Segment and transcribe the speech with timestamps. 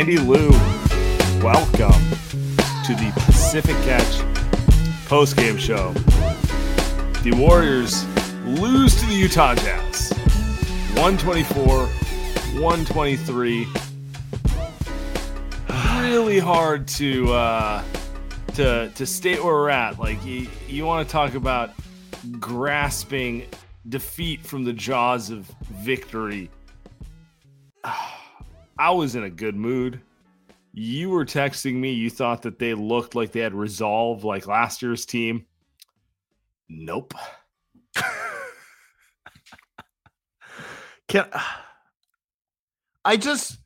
[0.00, 0.48] Andy Liu,
[1.42, 1.92] welcome
[2.86, 4.22] to the Pacific Catch
[5.04, 5.92] post-game show.
[7.22, 8.06] The Warriors
[8.46, 10.10] lose to the Utah Jazz.
[10.94, 13.68] 124, 123.
[16.00, 17.84] Really hard to uh,
[18.54, 19.98] to to state where we're at.
[19.98, 21.72] Like you, you want to talk about
[22.38, 23.44] grasping
[23.86, 26.48] defeat from the jaws of victory.
[28.80, 30.00] I was in a good mood.
[30.72, 31.92] You were texting me.
[31.92, 35.44] You thought that they looked like they had resolve like last year's team.
[36.66, 37.12] Nope.
[41.08, 41.28] Can
[43.04, 43.58] I just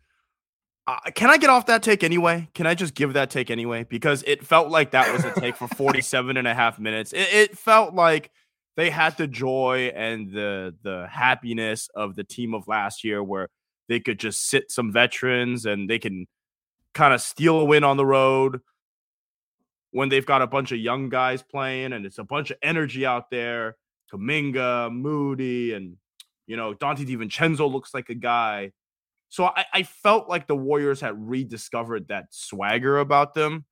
[0.86, 2.48] uh, can I get off that take anyway?
[2.54, 3.84] Can I just give that take anyway?
[3.84, 7.12] Because it felt like that was a take for 47 and a half minutes.
[7.12, 8.30] It, it felt like
[8.76, 13.50] they had the joy and the the happiness of the team of last year where
[13.88, 16.26] they could just sit some veterans and they can
[16.94, 18.60] kind of steal a win on the road
[19.90, 23.04] when they've got a bunch of young guys playing and it's a bunch of energy
[23.06, 23.76] out there.
[24.12, 25.96] Kuminga, Moody, and
[26.46, 28.72] you know, Donte DiVincenzo looks like a guy.
[29.28, 33.64] So I, I felt like the Warriors had rediscovered that swagger about them.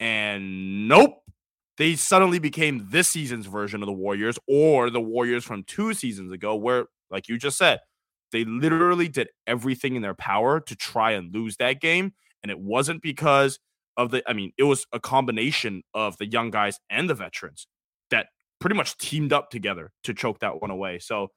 [0.00, 1.22] And nope,
[1.76, 6.32] they suddenly became this season's version of the Warriors or the Warriors from two seasons
[6.32, 7.80] ago, where, like you just said,
[8.32, 12.12] they literally did everything in their power to try and lose that game.
[12.42, 13.60] And it wasn't because
[13.96, 17.66] of the, I mean, it was a combination of the young guys and the veterans
[18.10, 18.28] that
[18.60, 20.98] pretty much teamed up together to choke that one away.
[20.98, 21.28] So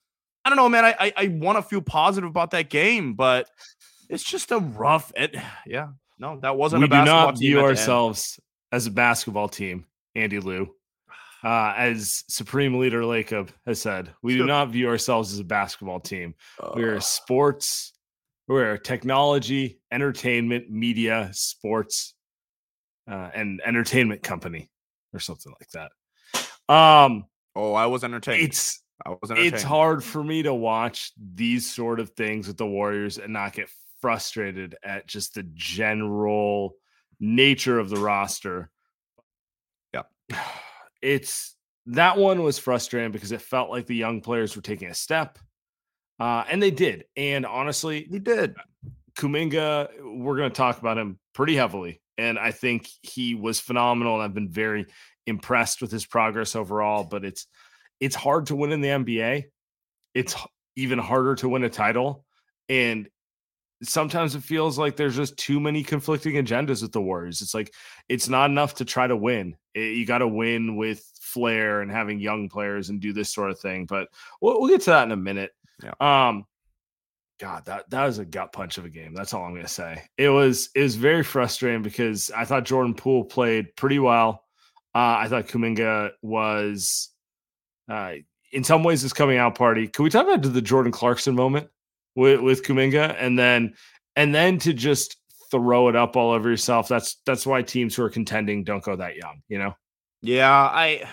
[0.45, 0.85] I don't know, man.
[0.85, 3.49] I I, I want to feel positive about that game, but
[4.09, 5.11] it's just a rough.
[5.15, 5.35] It,
[5.65, 5.89] yeah,
[6.19, 6.81] no, that wasn't.
[6.81, 7.77] We a do not team view at the end.
[7.77, 8.39] ourselves
[8.71, 9.85] as a basketball team,
[10.15, 10.73] Andy Liu.
[11.45, 15.99] Uh, as Supreme Leader Lacob has said, we do not view ourselves as a basketball
[15.99, 16.33] team.
[16.75, 17.93] We're Uh, a sports,
[18.47, 22.15] we're a technology, entertainment, media, sports,
[23.07, 24.71] uh, and entertainment company
[25.13, 25.91] or something like that.
[26.67, 27.25] Um,
[27.55, 28.41] oh, I was entertained.
[28.41, 29.53] it's I was entertained.
[29.53, 33.53] it's hard for me to watch these sort of things with the Warriors and not
[33.53, 33.69] get
[34.01, 36.73] frustrated at just the general
[37.19, 38.71] nature of the roster.
[39.93, 40.09] Yep.
[41.05, 41.55] It's
[41.85, 45.37] that one was frustrating because it felt like the young players were taking a step.
[46.19, 47.05] Uh, and they did.
[47.15, 48.55] And honestly, they did.
[49.15, 52.01] Kuminga, we're going to talk about him pretty heavily.
[52.17, 54.15] And I think he was phenomenal.
[54.15, 54.87] And I've been very
[55.27, 57.03] impressed with his progress overall.
[57.03, 57.45] But it's
[57.99, 59.43] it's hard to win in the NBA.
[60.15, 60.35] It's
[60.75, 62.25] even harder to win a title.
[62.67, 63.09] And
[63.83, 67.41] sometimes it feels like there's just too many conflicting agendas with the Warriors.
[67.41, 67.73] It's like
[68.09, 69.55] it's not enough to try to win.
[69.73, 73.51] It- you got to win with flair and having young players and do this sort
[73.51, 73.85] of thing.
[73.85, 74.07] But
[74.41, 75.51] we'll, we'll get to that in a minute.
[75.83, 75.93] Yeah.
[75.99, 76.45] Um,
[77.39, 79.13] God, that that was a gut punch of a game.
[79.13, 80.01] That's all I'm gonna say.
[80.17, 84.45] It was it was very frustrating because I thought Jordan Poole played pretty well.
[84.93, 87.09] Uh, I thought Kuminga was,
[87.91, 88.13] uh,
[88.53, 89.89] in some ways, his coming out party.
[89.89, 91.67] Can we talk about the Jordan Clarkson moment
[92.15, 93.75] with with Kuminga, and then
[94.15, 95.17] and then to just
[95.51, 96.87] throw it up all over yourself?
[96.87, 99.41] That's that's why teams who are contending don't go that young.
[99.47, 99.75] You know.
[100.21, 101.07] Yeah, I.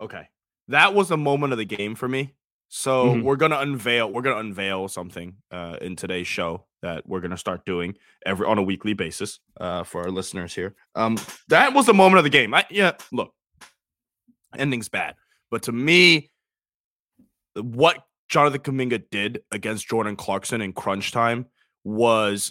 [0.00, 0.28] Okay,
[0.68, 2.34] that was the moment of the game for me.
[2.68, 3.22] So Mhm.
[3.22, 7.66] we're gonna unveil we're gonna unveil something uh, in today's show that we're gonna start
[7.66, 10.74] doing every on a weekly basis uh, for our listeners here.
[10.94, 11.18] Um,
[11.48, 12.54] that was the moment of the game.
[12.54, 13.34] I, yeah, look,
[14.56, 15.16] ending's bad,
[15.50, 16.30] but to me,
[17.54, 17.98] what
[18.32, 21.44] Jonathan Kuminga did against Jordan Clarkson in crunch time
[21.84, 22.50] was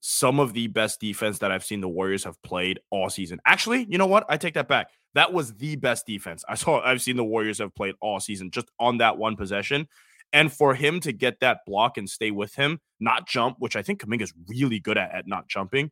[0.00, 3.40] some of the best defense that I've seen the Warriors have played all season.
[3.46, 4.26] Actually, you know what?
[4.28, 4.88] I take that back.
[5.14, 8.50] That was the best defense I saw I've seen the Warriors have played all season
[8.50, 9.88] just on that one possession.
[10.34, 13.82] And for him to get that block and stay with him, not jump, which I
[13.82, 15.90] think Kuminga's really good at at not jumping,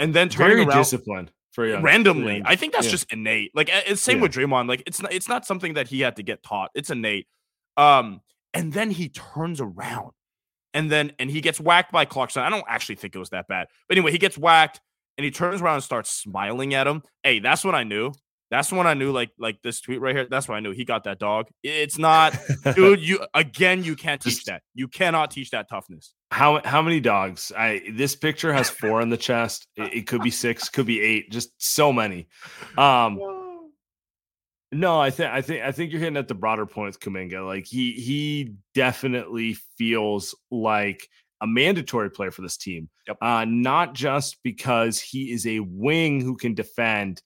[0.00, 2.42] and then turning Very around disciplined for young- randomly.
[2.44, 2.90] I think that's yeah.
[2.90, 3.52] just innate.
[3.54, 4.22] Like it's same Yeah.
[4.24, 4.68] with Draymond.
[4.68, 6.72] Like it's not it's not something that he had to get taught.
[6.74, 7.28] It's innate.
[7.76, 8.20] Um,
[8.58, 10.10] and then he turns around,
[10.74, 12.42] and then and he gets whacked by Clarkson.
[12.42, 14.80] I don't actually think it was that bad, but anyway, he gets whacked,
[15.16, 17.02] and he turns around and starts smiling at him.
[17.22, 18.12] Hey, that's when I knew.
[18.50, 19.12] That's when I knew.
[19.12, 20.26] Like like this tweet right here.
[20.28, 21.46] That's when I knew he got that dog.
[21.62, 22.36] It's not,
[22.74, 23.00] dude.
[23.00, 23.84] You again.
[23.84, 24.62] You can't teach that.
[24.74, 26.14] You cannot teach that toughness.
[26.32, 27.52] How how many dogs?
[27.56, 29.68] I this picture has four in the chest.
[29.76, 31.30] It, it could be six, could be eight.
[31.30, 32.26] Just so many.
[32.76, 33.20] Um,
[34.70, 37.46] no, I think I think I think you're hitting at the broader point with Kuminga.
[37.46, 41.08] Like he he definitely feels like
[41.40, 42.90] a mandatory player for this team.
[43.06, 43.16] Yep.
[43.22, 47.22] Uh, not just because he is a wing who can defend,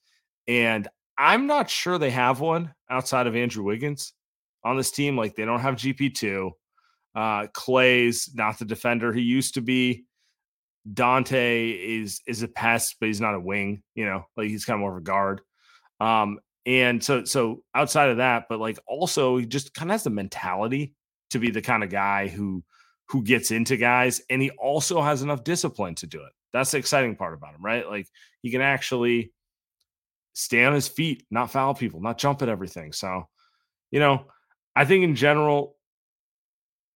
[0.47, 0.87] and
[1.17, 4.13] I'm not sure they have one outside of Andrew Wiggins
[4.63, 5.17] on this team.
[5.17, 6.51] Like they don't have GP two.
[7.13, 10.05] Uh, Klay's not the defender he used to be.
[10.91, 13.83] Donte is is a pest, but he's not a wing.
[13.95, 15.41] You know, like he's kind of more of a guard.
[15.99, 20.03] Um, and so so outside of that, but like also he just kind of has
[20.03, 20.93] the mentality
[21.31, 22.63] to be the kind of guy who
[23.09, 26.31] who gets into guys, and he also has enough discipline to do it.
[26.53, 27.87] That's the exciting part about him, right?
[27.87, 28.07] Like
[28.41, 29.33] he can actually
[30.33, 32.93] stay on his feet, not foul people, not jump at everything.
[32.93, 33.27] So,
[33.91, 34.25] you know,
[34.75, 35.75] I think in general,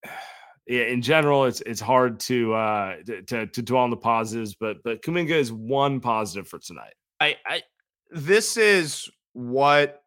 [0.67, 2.95] yeah, in general, it's it's hard to uh
[3.27, 6.93] to, to dwell on the positives, but but Kuminga is one positive for tonight.
[7.19, 7.63] I, I
[8.11, 10.01] this is what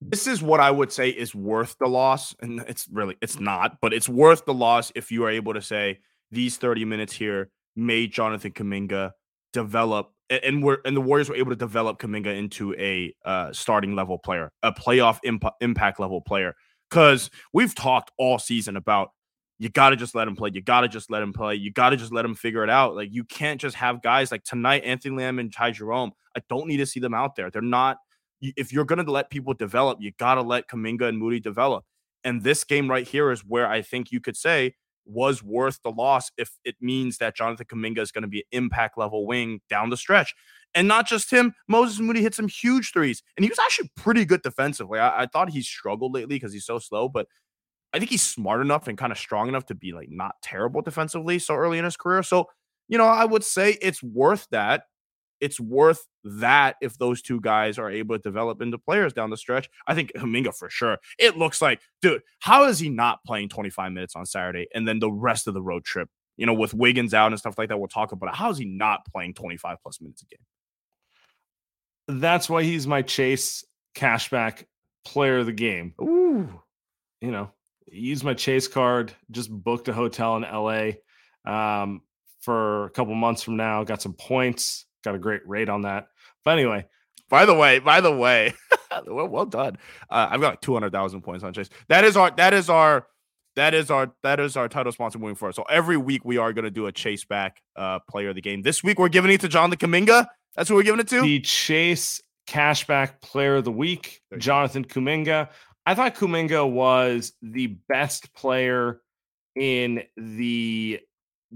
[0.00, 2.34] this is what I would say is worth the loss.
[2.40, 5.60] And it's really it's not, but it's worth the loss if you are able to
[5.60, 5.98] say
[6.30, 9.12] these 30 minutes here made Jonathan Kuminga
[9.52, 13.96] develop and we're and the Warriors were able to develop Kuminga into a uh, starting
[13.96, 16.54] level player, a playoff imp- impact level player.
[16.88, 19.10] Because we've talked all season about
[19.58, 20.50] you got to just let him play.
[20.52, 21.56] You got to just let him play.
[21.56, 22.94] You got to just let him figure it out.
[22.94, 26.12] Like you can't just have guys like tonight, Anthony Lamb and Ty Jerome.
[26.36, 27.50] I don't need to see them out there.
[27.50, 27.98] They're not.
[28.40, 31.84] If you're going to let people develop, you got to let Kuminga and Moody develop.
[32.24, 34.74] And this game right here is where I think you could say
[35.06, 38.44] was worth the loss if it means that Jonathan Kuminga is going to be an
[38.52, 40.34] impact level wing down the stretch.
[40.74, 44.24] And not just him, Moses Moody hit some huge threes, and he was actually pretty
[44.24, 45.00] good defensively.
[45.00, 47.26] I, I thought he struggled lately because he's so slow, but
[47.92, 50.80] I think he's smart enough and kind of strong enough to be like not terrible
[50.80, 52.22] defensively so early in his career.
[52.22, 52.46] So,
[52.88, 54.84] you know, I would say it's worth that.
[55.40, 59.36] It's worth that if those two guys are able to develop into players down the
[59.36, 59.68] stretch.
[59.86, 60.98] I think Kuminga for sure.
[61.18, 64.98] It looks like, dude, how is he not playing 25 minutes on Saturday and then
[64.98, 67.78] the rest of the road trip, you know, with Wiggins out and stuff like that?
[67.78, 68.36] We'll talk about it.
[68.36, 72.20] How is he not playing 25 plus minutes a game?
[72.20, 73.64] That's why he's my Chase
[73.94, 74.64] cashback
[75.04, 75.94] player of the game.
[76.00, 76.60] Ooh.
[77.20, 77.50] You know,
[77.86, 80.92] use my Chase card, just booked a hotel in LA
[81.44, 82.02] um,
[82.40, 83.84] for a couple months from now.
[83.84, 86.08] Got some points, got a great rate on that.
[86.44, 86.86] But anyway,
[87.28, 88.54] By the way, by the way,
[89.06, 89.78] well, well done.
[90.10, 91.70] Uh, I've got like two hundred thousand points on Chase.
[91.88, 93.06] That is our that is our
[93.56, 95.54] that is our that is our title sponsor moving forward.
[95.54, 98.40] So every week we are going to do a Chase back uh, player of the
[98.42, 98.62] game.
[98.62, 100.26] This week we're giving it to Jonathan Kuminga.
[100.56, 101.20] That's who we're giving it to.
[101.20, 104.44] the Chase cashback player of the week, There you go.
[104.44, 105.48] Jonathan Kuminga.
[105.86, 109.00] I thought Kuminga was the best player
[109.56, 111.00] in the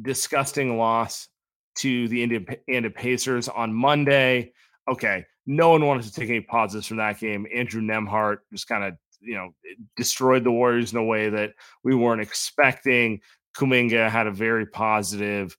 [0.00, 1.28] disgusting loss
[1.76, 4.52] to the Indian, Indiana Pacers on Monday.
[4.88, 7.46] Okay, no one wanted to take any positives from that game.
[7.54, 9.50] Andrew Nembhard just kind of, you know,
[9.96, 11.52] destroyed the Warriors in a way that
[11.82, 13.20] we weren't expecting.
[13.56, 15.56] Kuminga had a very positive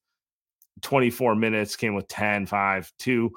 [0.81, 3.31] 24 minutes, came with 10, 5, 2.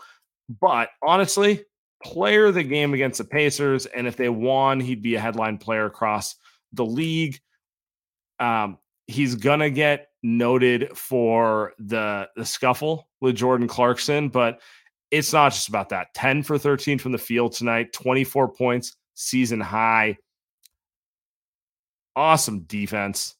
[0.61, 1.65] But honestly,
[2.03, 3.87] player the game against the Pacers.
[3.87, 6.37] And if they won, he'd be a headline player across
[6.73, 7.39] the league.
[8.41, 14.61] Um, he's gonna get noted for the the scuffle with Jordan Clarkson, but
[15.11, 16.13] it's not just about that.
[16.15, 20.19] 10 for 13 from the field tonight, 24 points, season high.
[22.15, 23.35] Awesome defense.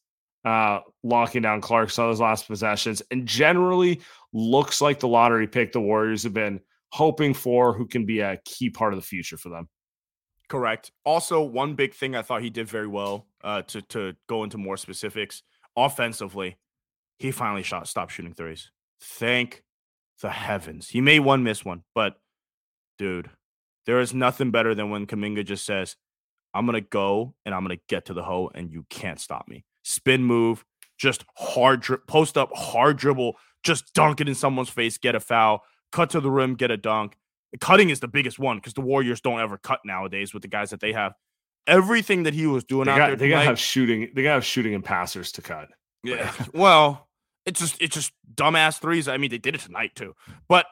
[0.45, 3.99] Uh, locking down Clarkson on those last possessions, and generally
[4.31, 8.39] looks like the lottery pick the Warriors have been hoping for, who can be a
[8.45, 9.67] key part of the future for them.
[10.47, 10.91] Correct.
[11.05, 14.57] Also, one big thing I thought he did very well uh, to to go into
[14.57, 15.43] more specifics
[15.75, 16.57] offensively,
[17.19, 18.71] he finally shot stopped shooting threes.
[19.01, 19.63] Thank
[20.21, 20.89] the heavens.
[20.89, 22.15] He made one miss one, but
[22.97, 23.29] dude,
[23.85, 25.95] there is nothing better than when Kuminga just says,
[26.53, 29.63] "I'm gonna go and I'm gonna get to the hoe, and you can't stop me."
[29.83, 30.65] Spin move,
[30.97, 35.19] just hard dri- post up, hard dribble, just dunk it in someone's face, get a
[35.19, 35.61] foul,
[35.91, 37.15] cut to the rim, get a dunk.
[37.59, 40.69] Cutting is the biggest one because the Warriors don't ever cut nowadays with the guys
[40.69, 41.13] that they have.
[41.65, 44.11] Everything that he was doing They out got there, they gotta have shooting.
[44.13, 45.69] They gotta have shooting and passers to cut.
[46.03, 46.31] yeah.
[46.53, 47.08] Well,
[47.49, 49.07] it's just it's just dumbass threes.
[49.07, 50.15] I mean, they did it tonight too.
[50.47, 50.67] But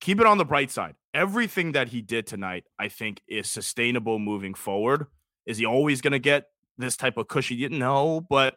[0.00, 0.94] keep it on the bright side.
[1.14, 5.06] Everything that he did tonight, I think, is sustainable moving forward.
[5.44, 6.46] Is he always going to get
[6.78, 7.68] this type of cushy?
[7.68, 8.56] Know, but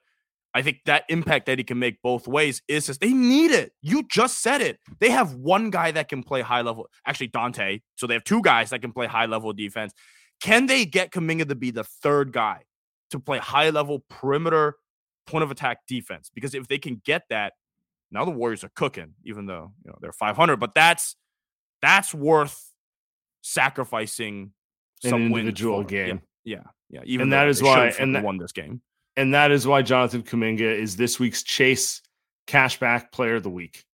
[0.54, 3.74] I think that impact that he can make both ways is just they need it.
[3.82, 4.80] You just said it.
[5.00, 7.82] They have one guy that can play high level, actually Donte.
[7.96, 9.94] So they have two guys that can play high level defense.
[10.42, 12.63] Can they get Kuminga to be the third guy
[13.10, 14.75] to play high level perimeter
[15.25, 16.29] point of attack defense?
[16.34, 17.53] Because if they can get that,
[18.12, 20.58] now the Warriors are cooking, even though you know they're 500.
[20.58, 21.15] But that's
[21.82, 22.72] that's worth
[23.41, 24.51] sacrificing
[25.03, 25.94] An some wins individual for.
[25.94, 26.22] Yeah, game.
[26.44, 27.01] Yeah, yeah.
[27.05, 28.82] Even And that is why- should've and that- won this game.
[29.17, 32.01] And that is why Jonathan Kuminga is this week's Chase
[32.48, 33.86] Cashback Player of the Week.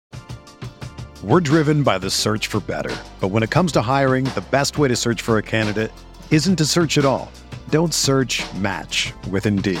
[1.22, 2.94] We're driven by the search for better.
[3.20, 5.92] But when it comes to hiring, the best way to search for a candidate
[6.32, 7.30] isn't to search at all.
[7.70, 9.80] Don't search match with Indeed.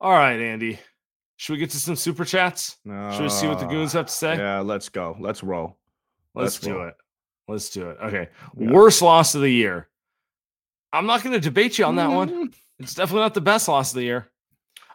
[0.00, 0.78] All right, Andy.
[1.36, 2.76] Should we get to some super chats?
[2.86, 4.36] Should we see what the goons have to say?
[4.36, 5.16] Yeah, let's go.
[5.18, 5.78] Let's roll.
[6.34, 6.88] Let's, let's do roll.
[6.88, 6.94] it.
[7.48, 7.98] Let's do it.
[8.02, 8.28] Okay.
[8.56, 8.70] Yeah.
[8.70, 9.88] Worst loss of the year.
[10.92, 12.28] I'm not going to debate you on that one.
[12.48, 14.28] Mm, It's definitely not the best loss of the year.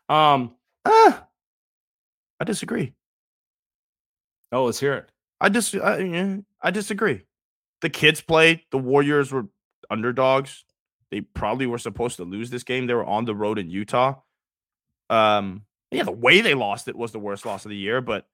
[0.07, 0.53] Um.
[0.85, 1.25] Ah,
[2.39, 2.93] I disagree.
[4.51, 5.09] Oh, let's hear it.
[5.41, 7.21] I dis I, yeah, I disagree.
[7.81, 8.62] The kids played.
[8.71, 9.47] The Warriors were
[9.89, 10.63] underdogs.
[11.12, 12.85] They probably were supposed to lose this game.
[12.88, 14.15] They were on the road in Utah.
[15.09, 18.01] Um, yeah, the way they lost it was the worst loss of the year.
[18.01, 18.27] But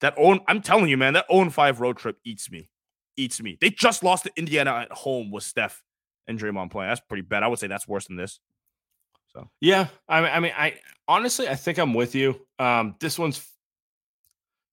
[0.00, 2.68] that own, I'm telling you, man, that 0 5 road trip eats me.
[3.16, 3.56] Eats me.
[3.60, 5.82] They just lost to Indiana at home with Steph
[6.26, 6.90] and Draymond playing.
[6.90, 7.42] That's pretty bad.
[7.42, 8.40] I would say that's worse than this.
[9.28, 10.74] So Yeah, I mean, I mean, I
[11.08, 12.40] honestly, I think I'm with you.
[12.58, 13.46] Um, this one's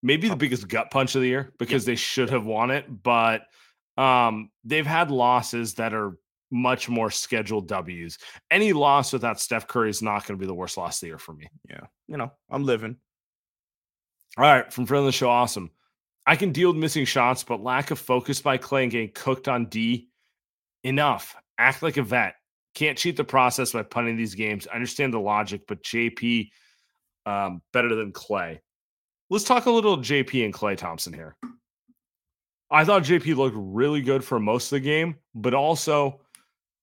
[0.02, 3.44] maybe the biggest gut punch of the year because they should have won it, but
[3.98, 6.18] um, they've had losses that are
[6.54, 8.18] much more scheduled W's.
[8.52, 11.08] Any loss without Steph Curry is not going to be the worst loss of the
[11.08, 11.48] year for me.
[11.70, 12.96] yeah, you know, I'm living.
[14.38, 15.72] All right, from friend of the show, awesome.
[16.26, 19.48] I can deal with missing shots, but lack of focus by Klay and getting cooked
[19.48, 20.10] on D.
[20.84, 21.36] Enough.
[21.58, 22.36] Act like a vet.
[22.76, 24.68] Can't cheat the process by punting these games.
[24.72, 26.50] I understand the logic, but JP
[27.26, 28.60] um, better than Klay.
[29.30, 31.36] Let's talk a little JP and Klay Thompson here.
[32.72, 36.22] I thought JP looked really good for most of the game, but also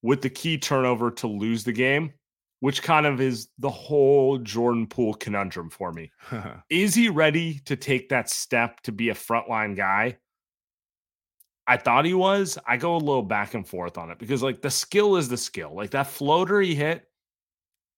[0.03, 2.13] with the key turnover to lose the game,
[2.61, 6.11] which kind of is the whole Jordan Poole conundrum for me.
[6.71, 10.17] is he ready to take that step to be a frontline guy?
[11.67, 12.59] I thought he was.
[12.67, 15.37] I go a little back and forth on it because like the skill is the
[15.37, 15.73] skill.
[15.75, 17.05] Like that floater he hit,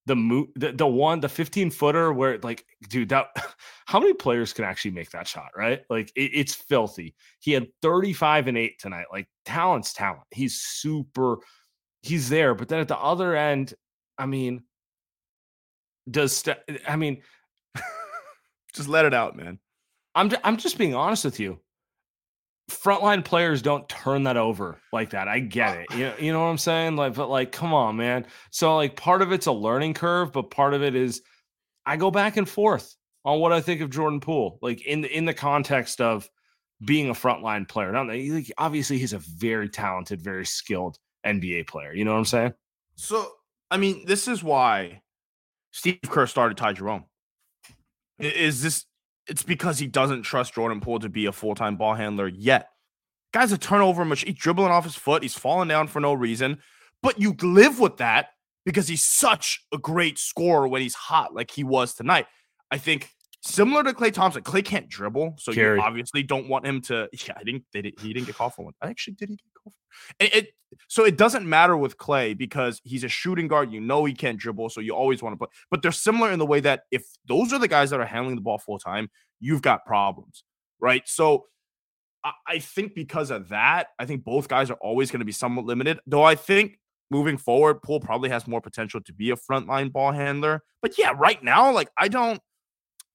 [0.06, 3.28] the move, the, the one, the 15 footer where like, dude, that
[3.87, 5.82] how many players can actually make that shot, right?
[5.88, 7.14] Like it, it's filthy.
[7.38, 9.06] He had 35 and eight tonight.
[9.11, 10.25] Like talent's talent.
[10.30, 11.38] He's super,
[12.02, 12.54] he's there.
[12.54, 13.75] But then at the other end,
[14.18, 14.62] I mean,
[16.11, 17.23] does st- I mean,
[18.75, 19.59] just let it out, man.
[20.14, 21.61] I'm just, I'm just being honest with you
[22.71, 25.28] frontline players don't turn that over like that.
[25.28, 25.87] I get uh it.
[25.94, 26.97] You know, you know what I'm saying?
[26.97, 28.26] Like, but like, come on, man.
[28.50, 31.23] So like part of it's a learning curve, but part of it is
[31.85, 35.16] I go back and forth on what I think of Jordan Poole, like in the
[35.16, 36.28] in the context of
[36.85, 37.92] being a frontline player.
[37.92, 41.93] Now, like, obviously, he's a very talented, very skilled NBA player.
[41.93, 42.55] You know what I'm saying?
[42.95, 43.31] So,
[43.71, 45.02] I mean, this is why
[45.71, 47.05] Steve Kerr started Ty Jerome.
[48.19, 48.85] Is this
[49.29, 52.69] it's because he doesn't trust Jordan Poole to be a full time ball handler yet.
[53.33, 54.29] Guy's a turnover machine.
[54.29, 55.23] He's dribbling off his foot.
[55.23, 56.59] He's falling down for no reason.
[57.02, 58.29] But you live with that
[58.64, 62.26] because he's such a great scorer when he's hot, like he was tonight.
[62.71, 63.11] I think
[63.43, 67.09] similar to Klay Thompson, Klay can't dribble, so you obviously don't want him to.
[67.27, 67.65] Yeah, I didn't.
[67.73, 68.75] They did, he didn't get called for one.
[68.81, 69.29] I actually did.
[69.29, 70.49] He get called for it, it.
[70.89, 73.73] So it doesn't matter with Klay because he's a shooting guard.
[73.73, 75.51] You know he can't dribble, so you always want to put.
[75.71, 78.37] But they're similar in the way that if those are the guys that are handling
[78.37, 80.45] the ball full time, you've got problems,
[80.81, 81.03] right?
[81.07, 81.47] So
[82.25, 85.33] I, I think because of that, I think both guys are always going to be
[85.33, 86.01] somewhat limited.
[86.07, 86.79] Though I think
[87.11, 90.63] moving forward, Poole probably has more potential to be a frontline ball handler.
[90.81, 92.41] But yeah, right now, like I don't.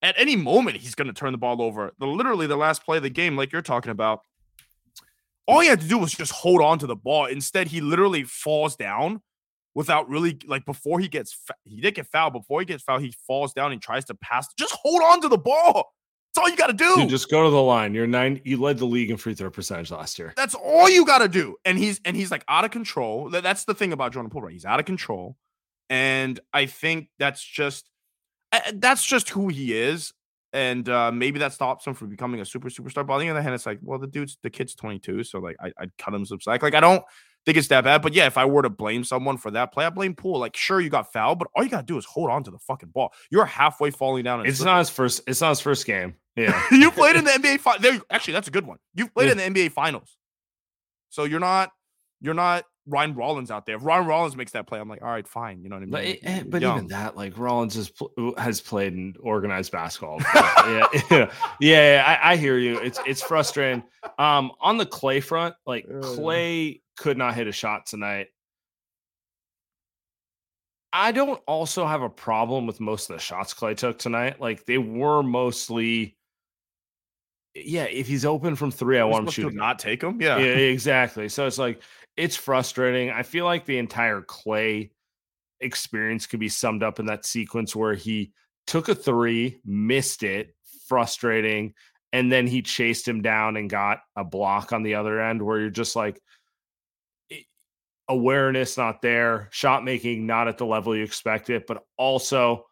[0.01, 1.92] At any moment, he's going to turn the ball over.
[2.00, 4.22] The literally the last play of the game, like you're talking about,
[5.48, 7.25] all he had to do was just hold on to the ball.
[7.25, 9.22] Instead, he literally falls down
[9.74, 12.34] without really like before he gets he did get fouled.
[12.34, 14.48] Before he gets fouled, he falls down and tries to pass.
[14.58, 15.94] Just hold on to the ball.
[16.34, 16.96] That's all you got to do.
[16.98, 17.94] Dude, just go to the line.
[17.94, 18.42] You're nine.
[18.44, 20.34] You led the league in free throw percentage last year.
[20.36, 21.56] That's all you got to do.
[21.63, 23.30] And he's and he's like out of control.
[23.30, 24.41] That's the thing about Jordan Poole.
[24.41, 24.54] Right?
[24.54, 25.38] He's out of control,
[25.89, 27.89] and I think that's just
[28.76, 30.13] that's just who he is
[30.54, 33.06] and uh, maybe that stops him from becoming a super superstar.
[33.06, 35.58] But on the other hand, it's like, well, the dude's the kid's 22, so like
[35.60, 36.63] I, would cut him some slack.
[36.63, 37.04] Like I don't
[37.46, 39.86] think it's that bad, but yeah, if I were to blame someone for that play,
[39.86, 40.39] I blame Poole.
[40.39, 42.60] Like, sure, you got fouled, but all you gotta do is hold on to the
[42.60, 43.13] fucking ball.
[43.30, 44.46] You're halfway falling down.
[44.46, 45.22] It's not his first.
[45.28, 46.15] It's not his first game.
[46.36, 47.60] Yeah, you played in the NBA.
[47.60, 48.78] Fi- there, actually, that's a good one.
[48.96, 49.43] You've played yeah.
[49.43, 50.17] in the NBA Finals,
[51.10, 51.72] so you're not
[52.22, 53.76] you're not Ryan Rollins out there.
[53.76, 55.62] If Ryan Rollins makes that play, I'm like, all right, fine.
[55.62, 55.91] You know what I mean?
[55.91, 57.91] But, like, eh, but even that, like Rollins has
[58.38, 60.19] has played in organized basketball.
[60.36, 62.80] yeah, yeah, yeah I, I, hear you.
[62.80, 63.84] It's it's frustrating.
[64.17, 68.28] Um, on the Klay front, like Klay could not hit a shot tonight.
[70.93, 74.39] I don't also have a problem with most of the shots Klay took tonight.
[74.39, 76.17] Like they were mostly
[77.65, 80.21] yeah, if he's open from three, I want him to not take him.
[80.21, 80.38] Yeah.
[80.38, 81.30] yeah, exactly.
[81.30, 81.82] So it's like
[82.17, 83.12] it's frustrating.
[83.12, 84.89] I feel like the entire Klay
[85.62, 88.34] experience could be summed up in that sequence where he
[88.65, 90.56] took a three, missed it,
[90.88, 91.73] frustrating,
[92.12, 95.60] and then he chased him down and got a block on the other end where
[95.60, 96.19] you're just like
[98.10, 102.65] awareness not there, shot making not at the level you expect it, but also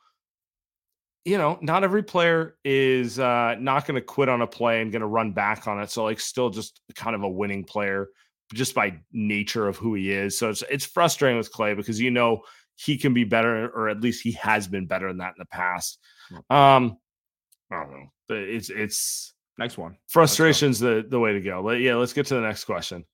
[1.25, 4.91] you know, not every player is uh, not going to quit on a play and
[4.91, 5.89] going to run back on it.
[5.89, 8.09] So, like, still just kind of a winning player
[8.53, 10.37] just by nature of who he is.
[10.37, 12.41] So it's it's frustrating with Klay because you know
[12.75, 15.45] he can be better, or at least he has been better than that in the
[15.45, 15.99] past.
[16.49, 16.97] Um,
[17.71, 19.97] I don't know, it's it's next one.
[20.07, 21.63] Frustration's the the way to go.
[21.63, 23.05] But yeah, let's get to the next question.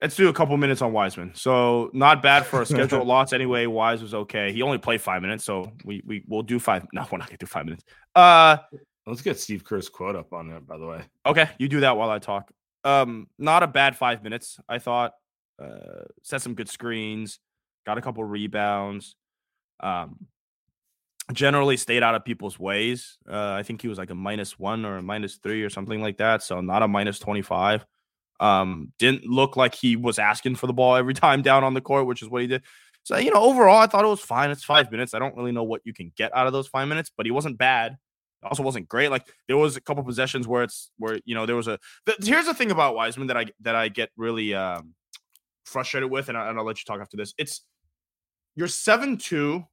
[0.00, 1.32] Let's do a couple minutes on Wiseman.
[1.34, 3.66] So not bad for a scheduled loss anyway.
[3.66, 4.52] Wise was okay.
[4.52, 6.86] He only played five minutes, so we we will do five.
[6.92, 7.84] No, we're not gonna do five minutes.
[8.14, 8.58] Uh,
[9.06, 10.66] let's get Steve Kerr's quote up on that.
[10.66, 12.50] By the way, okay, you do that while I talk.
[12.88, 14.58] Um, not a bad five minutes.
[14.68, 15.12] I thought.
[15.60, 17.40] Uh, set some good screens,
[17.84, 19.16] got a couple rebounds.
[19.80, 20.28] Um,
[21.32, 23.18] generally stayed out of people's ways.
[23.28, 26.00] Uh, I think he was like a minus one or a minus three or something
[26.00, 26.42] like that.
[26.44, 27.84] So not a minus twenty five.
[28.40, 31.80] Um, didn't look like he was asking for the ball every time down on the
[31.80, 32.62] court, which is what he did.
[33.02, 34.50] So, you know, overall, I thought it was fine.
[34.50, 35.14] It's five minutes.
[35.14, 37.32] I don't really know what you can get out of those five minutes, but he
[37.32, 37.96] wasn't bad.
[38.42, 39.10] Also, wasn't great.
[39.10, 41.78] Like there was a couple possessions where it's where you know there was a.
[42.06, 44.94] The, here's the thing about Wiseman that I that I get really um,
[45.64, 47.34] frustrated with, and, I, and I'll let you talk after this.
[47.36, 47.64] It's
[48.54, 49.64] you're seven two,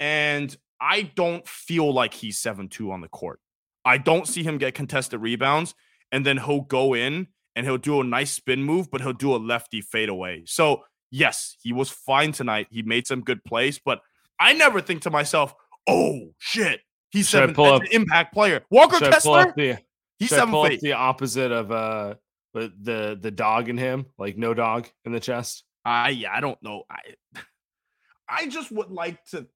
[0.00, 3.40] and I don't feel like he's seven two on the court.
[3.84, 5.74] I don't see him get contested rebounds.
[6.14, 9.34] and then he'll go in and he'll do a nice spin move, but he'll do
[9.34, 10.44] a lefty fadeaway.
[10.46, 12.68] So yes, he was fine tonight.
[12.70, 14.00] He made some good plays, but
[14.38, 15.54] I never think to myself,
[15.88, 16.80] "Oh shit,
[17.14, 19.78] he's Should seven, pull up- an impact player." Walker Kessler, the,
[20.18, 20.80] he's seven pull feet.
[20.80, 22.14] the opposite of uh
[22.52, 25.64] the the the dog in him, like no dog in the chest?
[25.84, 26.84] I yeah, I don't know.
[26.90, 26.98] I
[28.28, 29.46] I just would like to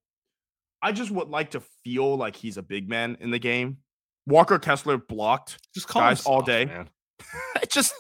[0.83, 3.79] I just would like to feel like he's a big man in the game.
[4.27, 5.59] Walker Kessler blocked.
[5.75, 6.67] Just Guys all day.
[6.67, 6.89] man.
[7.71, 7.95] Just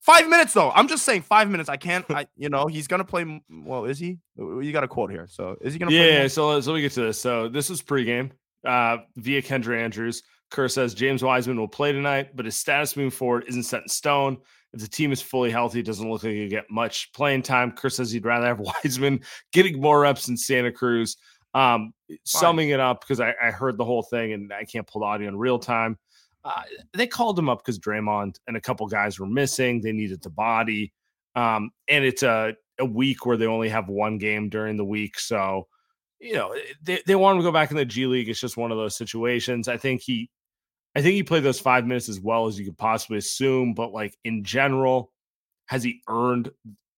[0.00, 0.70] five minutes though.
[0.70, 1.68] I'm just saying five minutes.
[1.68, 2.04] I can't.
[2.10, 3.42] I you know he's gonna play.
[3.48, 4.18] Well, is he?
[4.36, 5.26] You got a quote here.
[5.28, 5.90] So is he gonna?
[5.90, 7.20] play Yeah, so let's let me get to this.
[7.20, 8.30] So this was pregame
[8.66, 10.22] uh, via Kendra Andrews.
[10.50, 13.88] Kerr says James Wiseman will play tonight, but his status moving forward isn't set in
[13.88, 14.38] stone.
[14.72, 17.72] If the team is fully healthy, it doesn't look like he'll get much playing time.
[17.72, 19.20] Kerr says he'd rather have Wiseman
[19.52, 21.16] getting more reps in Santa Cruz.
[21.54, 25.00] Um, summing it up because I, I heard the whole thing and I can't pull
[25.00, 25.98] the audio in real time.
[26.44, 29.80] Uh, they called him up because Draymond and a couple guys were missing.
[29.80, 30.92] They needed the body,
[31.34, 35.18] um, and it's a a week where they only have one game during the week,
[35.18, 35.66] so
[36.20, 38.28] you know they, they want him to go back in the G League.
[38.28, 39.68] It's just one of those situations.
[39.68, 40.30] I think he,
[40.94, 43.92] I think he played those five minutes as well as you could possibly assume, but
[43.92, 45.12] like in general,
[45.66, 46.50] has he earned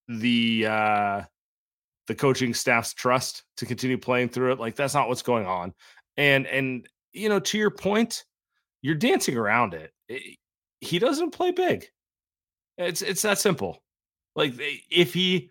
[0.08, 1.22] the uh
[2.06, 4.60] the coaching staff's trust to continue playing through it?
[4.60, 5.74] Like that's not what's going on.
[6.16, 8.24] And and you know, to your point,
[8.82, 9.92] you're dancing around it.
[10.10, 10.36] I-
[10.80, 11.86] He doesn't play big.
[12.78, 13.82] It's it's that simple.
[14.36, 14.54] Like
[14.90, 15.50] if he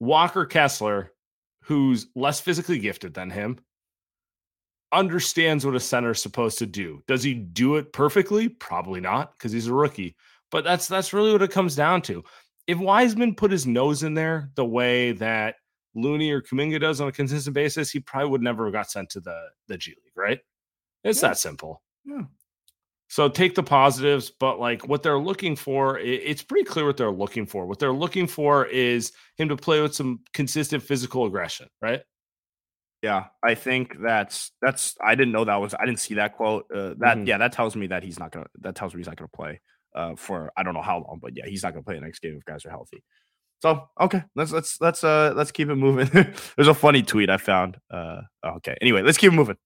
[0.00, 1.12] Walker Kessler,
[1.68, 3.58] who's less physically gifted than him,
[4.90, 7.02] understands what a center is supposed to do.
[7.06, 8.48] Does he do it perfectly?
[8.48, 10.16] Probably not, because he's a rookie.
[10.50, 12.24] But that's that's really what it comes down to.
[12.66, 15.56] If Wiseman put his nose in there the way that
[15.94, 19.10] Looney or Kuminga does on a consistent basis, he probably would never have got sent
[19.10, 20.38] to the the G League, right?
[21.04, 21.28] It's Yeah.
[21.28, 21.82] that simple.
[22.04, 22.22] Yeah.
[23.10, 27.10] So take the positives, but like what they're looking for, it's pretty clear what they're
[27.10, 27.66] looking for.
[27.66, 32.02] What they're looking for is him to play with some consistent physical aggression, right?
[33.02, 34.94] Yeah, I think that's that's.
[35.02, 35.72] I didn't know that was.
[35.72, 36.66] I didn't see that quote.
[36.74, 37.26] Uh, that Mhm.
[37.28, 38.46] yeah, that tells me that he's not gonna.
[38.60, 39.60] That tells me he's not gonna play
[39.94, 42.18] uh, for I don't know how long, but yeah, he's not gonna play the next
[42.18, 43.02] game if guys are healthy.
[43.62, 46.08] So okay, let's let's let's uh let's keep it moving.
[46.56, 47.78] There's a funny tweet I found.
[47.90, 48.76] Uh, okay.
[48.82, 49.56] Anyway, let's keep it moving.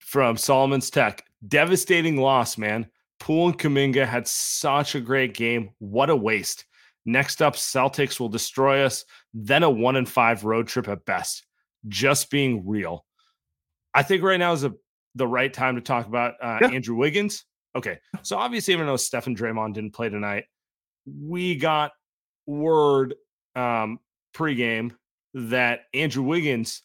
[0.00, 2.86] From Solomon's Tech, devastating loss, man.
[3.20, 5.70] Poole and Kuminga had such a great game.
[5.78, 6.64] What a waste.
[7.04, 9.04] Next up, Celtics will destroy us.
[9.34, 11.46] Then a one and five road trip at best.
[11.88, 13.04] Just being real.
[13.94, 14.72] I think right now is a,
[15.14, 16.68] the right time to talk about uh, Yeah.
[16.68, 17.44] Andrew Wiggins.
[17.74, 20.44] Okay, so obviously, even though Stephen Draymond didn't play tonight,
[21.06, 21.92] we got
[22.46, 23.14] word
[23.56, 23.98] um,
[24.34, 24.92] pregame
[25.34, 26.82] that Andrew Wiggins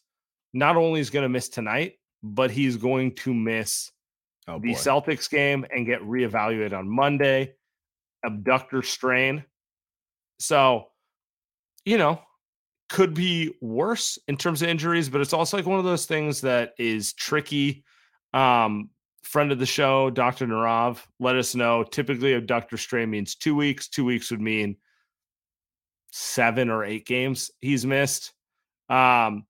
[0.54, 3.90] not only is going to miss tonight, but he's going to miss
[4.48, 7.52] Oh the Celtics game and get reevaluated on Monday.
[8.24, 9.44] Adductor strain.
[10.40, 10.86] So,
[11.84, 12.20] you know,
[12.88, 16.40] could be worse in terms of injuries, but it's also like one of those things
[16.40, 17.84] that is tricky.
[18.32, 18.90] Um,
[19.22, 20.46] friend of the show, Dr.
[20.46, 21.84] Narav, let us know.
[21.84, 23.88] Typically, adductor strain means two weeks.
[23.88, 24.76] Two weeks would mean
[26.10, 28.32] seven or eight games he's missed.
[28.88, 29.44] Um,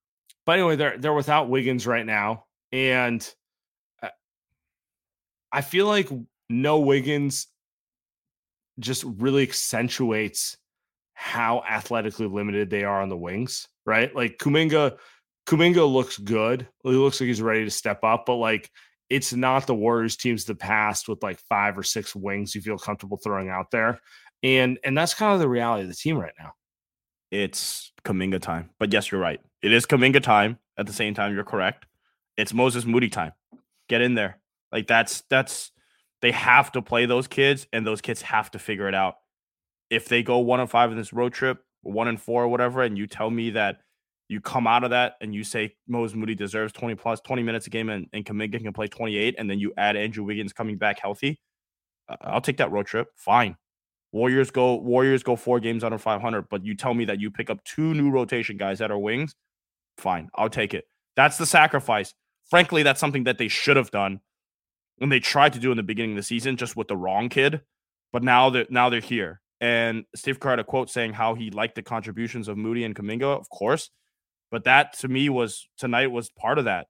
[0.44, 3.22] but anyway, they're they're without Wiggins right now, and
[5.52, 6.08] I feel like
[6.48, 7.46] no Wiggins
[8.78, 10.56] just really accentuates
[11.14, 14.14] how athletically limited they are on the wings, right?
[14.14, 14.96] Like Kuminga,
[15.46, 16.68] Kuminga looks good.
[16.84, 18.70] He looks like he's ready to step up, but like
[19.10, 22.60] it's not the Warriors teams of the past with like five or six wings you
[22.60, 24.00] feel comfortable throwing out there.
[24.42, 26.52] And and that's kind of the reality of the team right now.
[27.30, 28.70] it's Kuminga time.
[28.78, 29.40] But yes, you're right.
[29.62, 30.58] It is Kuminga time.
[30.78, 31.86] At the same time, you're correct.
[32.36, 33.32] It's Moses Moody time.
[33.88, 34.37] Get in there.
[34.72, 35.72] Like that's that's
[36.20, 39.16] they have to play those kids, and those kids have to figure it out.
[39.90, 42.82] If they go one and five in this road trip, one and four or whatever,
[42.82, 43.78] and you tell me that
[44.28, 47.66] you come out of that and you say Moses Moody deserves 20 plus 20 minutes
[47.66, 50.76] a game and, and Kuminga can play 28, and then you add Andrew Wiggins coming
[50.76, 51.40] back healthy,
[52.22, 53.08] I'll take that road trip.
[53.16, 53.56] Fine.
[54.12, 57.50] Warriors go Warriors go four games under 500, but you tell me that you pick
[57.50, 59.34] up two new rotation guys that are wings,
[59.98, 60.84] fine, I'll take it.
[61.14, 62.14] That's the sacrifice.
[62.48, 64.20] Frankly, that's something that they should have done
[64.98, 67.28] when they tried to do in the beginning of the season, just with the wrong
[67.28, 67.62] kid.
[68.12, 69.40] But now that now they're here.
[69.60, 73.48] And Steve a quote saying how he liked the contributions of Moody and Kuminga, of
[73.50, 73.90] course.
[74.50, 76.86] But that to me was tonight was part of that.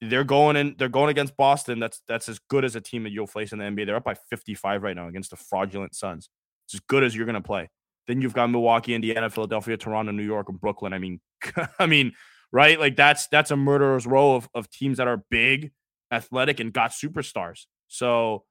[0.00, 1.80] They're going in, they're going against Boston.
[1.80, 3.86] That's that's as good as a team that you'll face in the NBA.
[3.86, 6.28] They're up by 55 right now against the fraudulent Suns.
[6.66, 7.68] It's as good as you're gonna play.
[8.06, 10.92] Then you've got Milwaukee, Indiana, Philadelphia, Toronto, New York, and Brooklyn.
[10.92, 11.20] I mean,
[11.78, 12.12] I mean,
[12.52, 12.78] right?
[12.78, 15.72] Like that's that's a murderer's row of, of teams that are big,
[16.10, 17.66] athletic, and got superstars.
[17.88, 18.44] So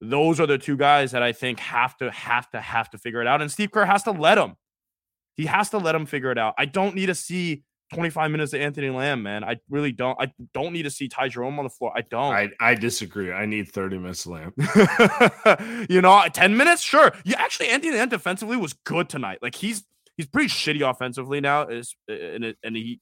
[0.00, 3.20] those are the two guys that I think have to have to have to figure
[3.20, 3.40] it out.
[3.40, 4.56] And Steve Kerr has to let him.
[5.34, 6.54] He has to let him figure it out.
[6.58, 9.44] I don't need to see 25 minutes of Anthony Lamb, man.
[9.44, 10.20] I really don't.
[10.20, 11.92] I don't need to see Ty Jerome on the floor.
[11.94, 12.32] I don't.
[12.32, 13.32] I, I disagree.
[13.32, 15.86] I need 30 minutes of Lamb.
[15.88, 17.12] you know, 10 minutes, sure.
[17.24, 19.38] Yeah, actually, Anthony Lamb defensively was good tonight.
[19.42, 19.84] Like he's
[20.16, 21.62] he's pretty shitty offensively now.
[21.62, 23.00] Is and and he,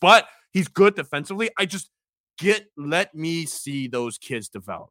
[0.00, 1.50] but he's good defensively.
[1.58, 1.90] I just
[2.38, 4.90] get let me see those kids develop.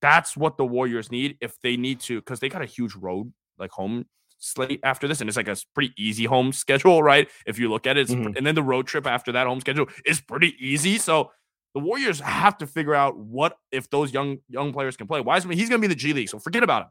[0.00, 3.32] That's what the Warriors need if they need to, because they got a huge road
[3.58, 4.06] like home
[4.38, 7.28] slate after this, and it's like a pretty easy home schedule, right?
[7.46, 8.36] If you look at it, mm-hmm.
[8.36, 10.98] and then the road trip after that home schedule is pretty easy.
[10.98, 11.30] So
[11.74, 15.20] the Warriors have to figure out what if those young young players can play.
[15.20, 16.88] Wiseman, he's going to be in the G League, so forget about him.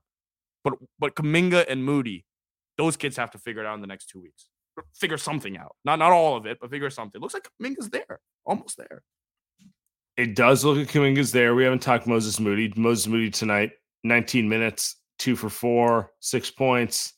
[0.63, 2.25] But but Kuminga and Moody,
[2.77, 4.47] those kids have to figure it out in the next two weeks.
[4.95, 5.75] Figure something out.
[5.84, 7.21] Not not all of it, but figure something.
[7.21, 9.04] Looks like Kuminga's there, almost there.
[10.17, 11.56] It does look like Kuminga's there.
[11.56, 12.71] We haven't talked Moses Moody.
[12.76, 13.71] Moses Moody tonight,
[14.04, 17.13] 19 minutes, two for four, six points.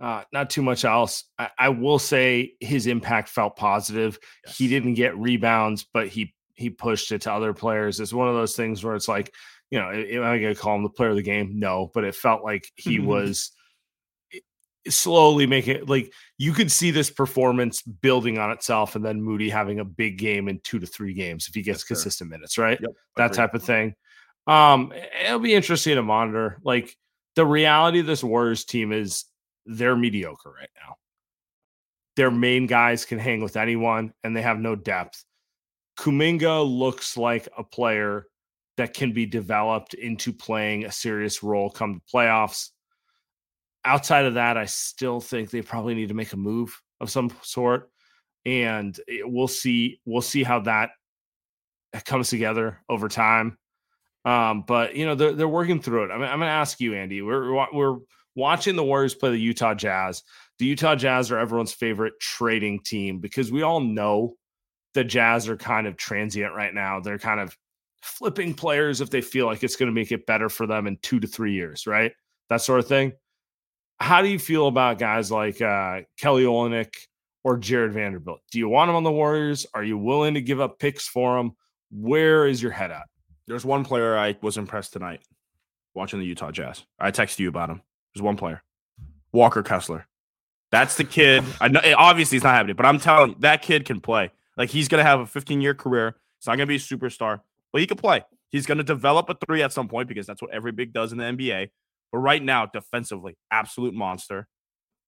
[0.00, 1.24] Uh, not too much else.
[1.38, 4.16] I, I, will say his impact felt positive.
[4.46, 4.56] Yes.
[4.56, 7.98] He didn't get rebounds, but he he pushed it to other players.
[7.98, 9.32] It's one of those things where it's like,
[9.70, 11.58] you know, am I going to call him the player of the game?
[11.58, 13.50] No, but it felt like he was
[14.90, 19.80] slowly making like you could see this performance building on itself, and then Moody having
[19.80, 22.78] a big game in two to three games if he gets consistent minutes, right?
[22.80, 23.94] Yep, that type of thing.
[24.46, 24.92] Um,
[25.24, 26.58] it'll be interesting to monitor.
[26.62, 26.96] Like
[27.36, 29.26] the reality of this Warriors team is
[29.66, 30.96] they're mediocre right now.
[32.16, 35.24] Their main guys can hang with anyone and they have no depth.
[35.98, 38.26] Kuminga looks like a player
[38.78, 42.70] that can be developed into playing a serious role come the playoffs.
[43.84, 47.30] Outside of that, I still think they probably need to make a move of some
[47.42, 47.90] sort.
[48.44, 50.90] And we'll see, we'll see how that
[52.04, 53.58] comes together over time.
[54.24, 56.10] Um, but you know, they're, they're working through it.
[56.10, 57.22] I mean, I'm going to ask you, Andy.
[57.22, 57.98] We're we're
[58.34, 60.22] watching the Warriors play the Utah Jazz,
[60.58, 64.34] the Utah Jazz are everyone's favorite trading team because we all know
[64.94, 67.00] the Jazz are kind of transient right now.
[67.00, 67.56] They're kind of
[68.02, 70.98] flipping players if they feel like it's going to make it better for them in
[71.02, 72.12] two to three years, right?
[72.48, 73.12] That sort of thing.
[74.00, 76.94] How do you feel about guys like uh, Kelly Olynyk
[77.44, 78.40] or Jarred Vanderbilt?
[78.50, 79.66] Do you want them on the Warriors?
[79.74, 81.52] Are you willing to give up picks for them?
[81.90, 83.06] Where is your head at?
[83.46, 85.20] There's one player I was impressed tonight
[85.94, 86.84] watching the Utah Jazz.
[86.98, 87.82] I texted you about him.
[88.14, 88.62] There's one player,
[89.32, 90.06] Walker Kessler.
[90.70, 91.44] That's the kid.
[91.60, 94.30] I know obviously it's not happening, but I'm telling you, that kid can play.
[94.56, 96.16] Like he's gonna have a 15 year career.
[96.38, 97.40] He's not gonna be a superstar,
[97.72, 98.22] but he can play.
[98.50, 101.18] He's gonna develop a three at some point because that's what every big does in
[101.18, 101.70] the NBA.
[102.12, 104.46] But right now, defensively, absolute monster,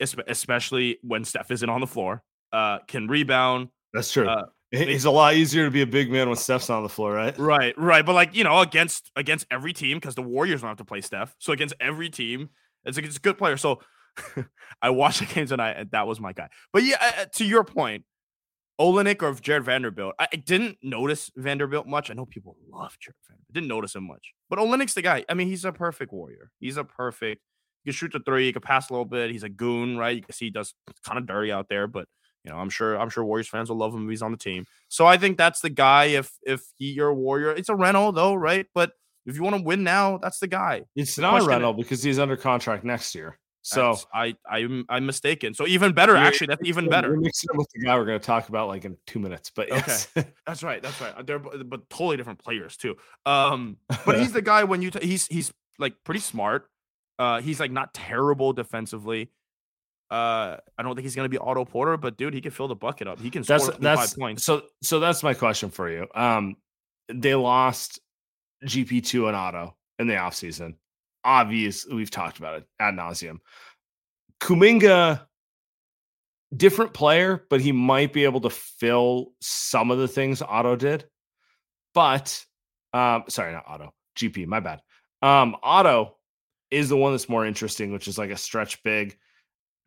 [0.01, 2.23] especially when Steph isn't on the floor.
[2.53, 3.69] Uh, can rebound.
[3.93, 4.29] That's true.
[4.29, 7.13] Uh, it's a lot easier to be a big man when Steph's on the floor,
[7.13, 7.37] right?
[7.39, 8.07] Right, right.
[8.07, 11.01] But like you know, against against every team, because the Warriors don't have to play
[11.01, 11.35] Steph.
[11.39, 12.51] So against every team,
[12.85, 13.57] it's a, it's a good player.
[13.57, 13.81] So
[14.83, 16.49] I watched the game tonight, and that was my guy.
[16.73, 18.05] But yeah, uh, to your point,
[18.81, 22.11] Olynyk or Jarred Vanderbilt, I, didn't notice Vanderbilt much.
[22.11, 23.53] I know people love Jarred Vanderbilt.
[23.53, 24.33] Didn't notice him much.
[24.49, 25.25] But Olynyk's the guy.
[25.29, 26.51] I mean, he's a perfect warrior.
[26.61, 27.43] He's a perfect.
[27.85, 28.47] He can shoot the three.
[28.47, 29.31] He can pass a little bit.
[29.31, 30.17] He's a goon, right?
[30.17, 30.73] You can see he does
[31.05, 32.09] kind of dirty out there, but
[32.45, 34.39] you know, I'm sure I'm sure Warriors fans will love him if he's on the
[34.39, 34.65] team.
[34.89, 36.07] So I think that's the guy.
[36.07, 38.67] If if he, you're a Warrior, it's a rental though, right?
[38.75, 38.93] But
[39.27, 40.85] if you want to win now, that's the guy.
[40.97, 43.39] It's not a rental because he's under contract next year.
[43.63, 45.53] So that's, I I'm I'm mistaken.
[45.53, 46.47] So even better, actually.
[46.47, 47.11] That's even better.
[47.11, 49.51] We're mixing with the guy we're going to talk about like in two minutes.
[49.55, 50.09] But yes.
[50.17, 50.83] okay, that's right.
[50.83, 51.27] That's right.
[51.27, 52.97] They're but totally different players too.
[53.27, 56.69] Um, but he's the guy when you t- he's he's like pretty smart.
[57.19, 59.31] Uh, he's like not terrible defensively.
[60.11, 62.67] Uh, I don't think he's going to be Otto Porter, but dude, he can fill
[62.67, 63.21] the bucket up.
[63.21, 64.45] He can score that's, that's, points.
[64.45, 66.07] So so that's my question for you.
[66.15, 66.57] Um,
[67.13, 68.01] they lost
[68.65, 70.77] GP2 and Otto in the offseason.
[71.25, 73.39] Obvious, we've talked about it ad nauseum.
[74.41, 75.27] Kuminga,
[76.57, 81.05] different player, but he might be able to fill some of the things Otto did.
[81.95, 82.45] But
[82.93, 84.81] um, sorry, not Otto, GP, my bad.
[85.23, 86.17] Um, Otto
[86.71, 89.17] is the one that's more interesting, which is like a stretch big.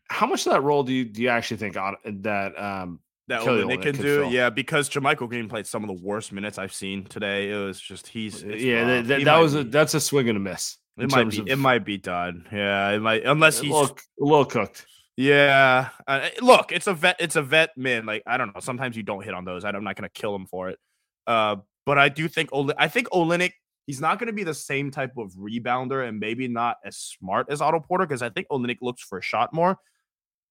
[0.10, 3.66] How much of that role do you do you actually think that um that Kelly
[3.66, 4.22] they can do.
[4.24, 4.32] Fill.
[4.32, 7.52] Yeah, because JaMychal Green played some of the worst minutes I've seen today.
[7.52, 8.86] It was just he's yeah.
[8.86, 10.78] That, that, that was a that's a swing and a miss.
[10.98, 11.40] It might be.
[11.40, 12.48] Of, it might be done.
[12.52, 14.86] Yeah, it might unless he's a little, a little cooked.
[15.18, 17.18] Yeah, uh, look, it's a vet.
[17.20, 18.06] It's a vet man.
[18.06, 18.60] Like I don't know.
[18.60, 19.64] Sometimes you don't hit on those.
[19.66, 20.80] I'm not going to kill him for it.
[21.26, 23.54] Uh, but I do think Ol- I think Olynyk.
[23.86, 27.48] He's not going to be the same type of rebounder and maybe not as smart
[27.50, 29.78] as Otto Porter because I think Olynyk looks for a shot more.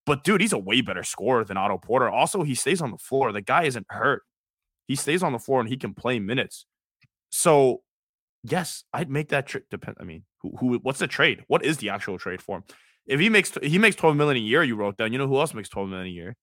[0.05, 2.11] But dude, he's a way better scorer than Otto Porter.
[2.11, 3.33] Also, he stays on the floor.
[3.33, 4.23] The guy isn't hurt.
[4.87, 6.67] He stays on the floor and he can play minutes.
[7.31, 7.83] So
[8.45, 9.65] yes, I'd make that trade.
[9.71, 9.97] Depend.
[10.01, 10.79] I mean, who, who?
[10.79, 11.45] What's the trade?
[11.49, 12.65] What is the actual trade for him?
[13.07, 15.13] If he makes he makes twelve million a year, you wrote down.
[15.13, 16.37] You know who else makes twelve million a year?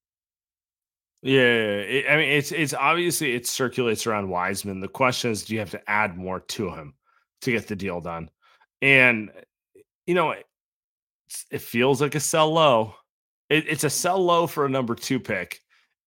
[1.22, 4.80] Yeah, it, I mean, it's it's obviously it circulates around Wiseman.
[4.80, 6.94] The question is, do you have to add more to him
[7.42, 8.30] to get the deal done?
[8.82, 9.32] And
[10.08, 10.46] you know, it,
[11.52, 12.96] it feels like a sell low.
[13.50, 15.60] It, it's a sell low for a number two pick.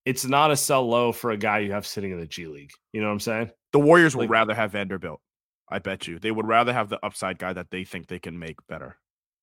[0.05, 2.73] It's not a sell low for a guy you have sitting in the G League.
[2.93, 3.51] You know what I'm saying?
[3.73, 5.21] The Warriors would rather have Vanderbilt.
[5.69, 8.39] I bet you they would rather have the upside guy that they think they can
[8.39, 8.97] make better,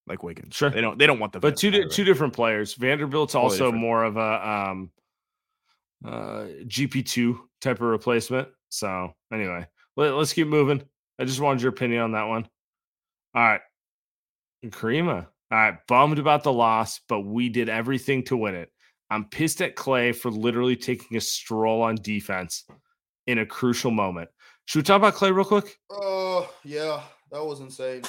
[0.07, 0.55] like Wiggins.
[0.55, 0.97] Sure, they don't.
[0.99, 1.39] They don't want the.
[1.39, 2.75] But two di- two different players.
[2.75, 3.81] Vanderbilt's totally also different.
[3.81, 4.91] more of a um,
[6.05, 8.47] uh, GP two type of replacement.
[8.69, 9.65] So anyway,
[9.97, 10.83] let, us keep moving.
[11.19, 12.47] I just wanted your opinion on that one.
[13.35, 13.61] All right,
[14.65, 15.27] Karima.
[15.51, 18.71] All right, bummed about the loss, but we did everything to win it.
[19.09, 22.65] I'm pissed at Klay for literally taking a stroll on defense
[23.25, 24.29] in a crucial moment.
[24.69, 25.79] Should we talk about Klay real quick?
[25.89, 27.01] Oh, uh, yeah,
[27.31, 28.03] that was insane.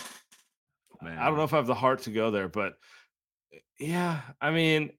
[1.00, 1.16] Man.
[1.16, 2.74] I don't know if I have the heart to go there, but
[3.78, 4.90] yeah, I mean,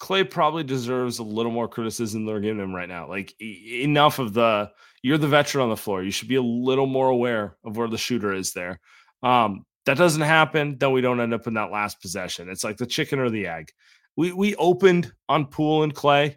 [0.00, 3.06] Klay probably deserves a little more criticism than they're giving him right now.
[3.10, 4.70] Like enough of the
[5.02, 6.02] you're the veteran on the floor.
[6.02, 8.80] You should be a little more aware of where the shooter is there.
[9.22, 12.48] Um, that doesn't happen, then we don't end up in that last possession.
[12.48, 13.70] It's like the chicken or the egg.
[14.16, 16.36] We we opened on Poole and Klay.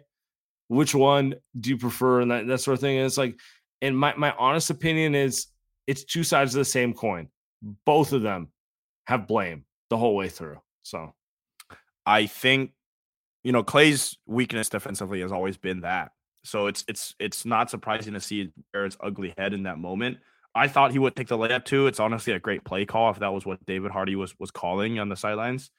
[0.68, 2.20] Which one do you prefer?
[2.20, 2.96] And that, that sort of thing.
[2.96, 3.36] And it's like,
[3.82, 5.46] and my, my honest opinion is
[5.86, 7.28] it's two sides of the same coin.
[7.84, 8.48] Both of them
[9.06, 10.60] have blame the whole way through.
[10.82, 11.14] So
[12.06, 12.72] I think
[13.42, 16.12] you know, Klay's weakness defensively has always been that.
[16.44, 20.18] So it's it's it's not surprising to see its ugly head in that moment.
[20.54, 21.86] I thought he would take the layup too.
[21.86, 24.98] It's honestly a great play call if that was what David Hardy was was calling
[24.98, 25.70] on the sidelines.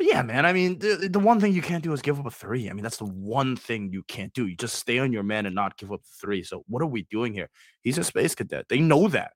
[0.00, 2.24] But yeah, man, I mean, the, the one thing you can't do is give up
[2.24, 2.70] a three.
[2.70, 4.46] I mean, that's the one thing you can't do.
[4.46, 6.42] You just stay on your man and not give up three.
[6.42, 7.50] So what are we doing here?
[7.82, 8.64] He's a space cadet.
[8.70, 9.32] They know that.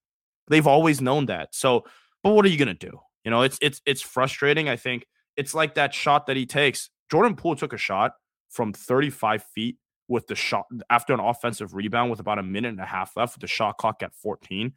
[0.49, 1.55] They've always known that.
[1.55, 1.85] So,
[2.23, 2.99] but what are you gonna do?
[3.25, 4.71] You know, it's it's it's frustrating.
[4.71, 5.05] I think
[5.37, 8.13] it's like that shot that he takes Jordan Poole took a shot
[8.49, 9.77] from 35 feet
[10.09, 13.35] with the shot after an offensive rebound with about a minute and a half left
[13.35, 14.73] with the shot clock at 14.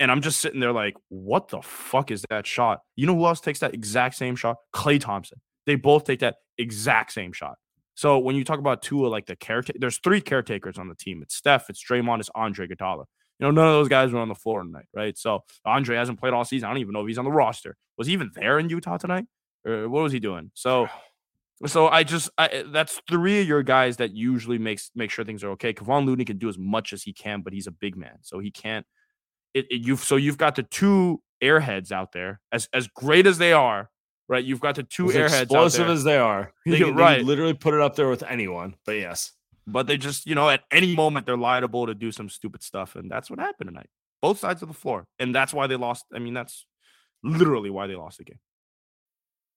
[0.00, 2.80] And I'm just sitting there like, what the fuck is that shot?
[2.96, 4.56] You know who else takes that exact same shot?
[4.74, 5.40] Klay Thompson.
[5.66, 7.54] They both take that exact same shot.
[7.94, 10.94] So when you talk about two of like the caretaker, there's three caretakers on the
[10.94, 11.20] team.
[11.22, 13.04] It's Steph, it's Draymond, it's Andre Iguodala.
[13.38, 15.16] You know, none of those guys were on the floor tonight, right?
[15.16, 16.66] So Andre hasn't played all season.
[16.66, 17.76] I don't even know if he's on the roster.
[17.98, 19.26] Was he even there in Utah tonight?
[19.66, 20.50] Or what was he doing?
[20.54, 20.88] So
[21.66, 25.44] so I just I, that's three of your guys that usually makes make sure things
[25.44, 25.74] are okay.
[25.74, 28.38] Kevon Looney can do as much as he can, but he's a big man, so
[28.38, 28.86] he can't.
[29.54, 33.38] It, it you've so you've got the two airheads out there, as as great as
[33.38, 33.90] they are,
[34.28, 34.44] right?
[34.44, 36.52] You've got the two as airheads, explosive as they are.
[36.66, 38.76] They, can, right, they literally put it up there with anyone.
[38.84, 39.32] But yes,
[39.66, 42.96] but they just you know at any moment they're liable to do some stupid stuff,
[42.96, 43.88] and that's what happened tonight.
[44.22, 46.04] Both sides of the floor, and that's why they lost.
[46.14, 46.66] I mean, that's
[47.22, 48.38] literally why they lost the game.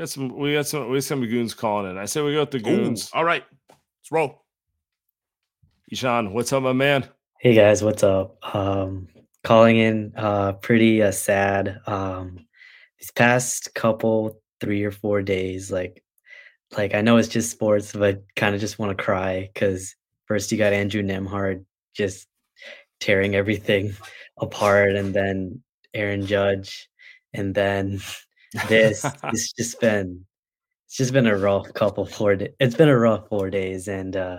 [0.00, 0.34] We got some.
[0.34, 0.88] We got some.
[0.88, 1.98] We got some goons calling in.
[1.98, 3.10] I say we go with the goons.
[3.14, 4.46] Ooh, all right, let's roll.
[5.92, 7.06] Ishan, what's up, my man?
[7.38, 8.38] Hey guys, what's up?
[8.56, 9.08] Um,
[9.44, 10.14] calling in.
[10.16, 11.82] Uh, pretty uh, sad.
[11.86, 12.46] Um,
[12.98, 16.02] these past couple three or four days, like,
[16.78, 20.50] like I know it's just sports, but kind of just want to cry because first
[20.50, 22.26] you got Andrew Nembhard just
[23.00, 23.94] tearing everything
[24.38, 26.88] apart, and then Aaron Judge,
[27.34, 28.00] and then
[28.68, 30.24] this it's just been
[30.86, 32.50] it's just been a rough couple four days.
[32.58, 34.38] It's been a rough four days, and uh,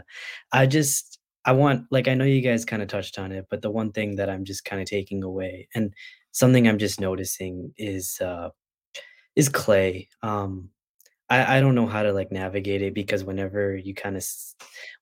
[0.51, 3.61] I just I want like I know you guys kind of touched on it, but
[3.61, 5.93] the one thing that I'm just kind of taking away and
[6.31, 8.49] something I'm just noticing is uh,
[9.35, 10.07] is Klay.
[10.23, 10.69] Um,
[11.29, 14.25] I, I don't know how to like navigate it because whenever you kind of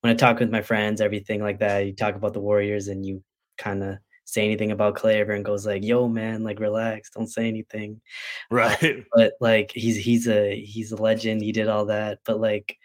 [0.01, 3.05] when I talk with my friends, everything like that, you talk about the Warriors and
[3.05, 3.23] you
[3.57, 3.97] kind of
[4.33, 8.01] say anything about Klay, everyone goes like, "Yo, man, like relax, don't say anything."
[8.51, 8.83] Uh, right.
[8.83, 11.41] Uh, but like he's he's a he's a legend.
[11.41, 12.77] He did all that, but like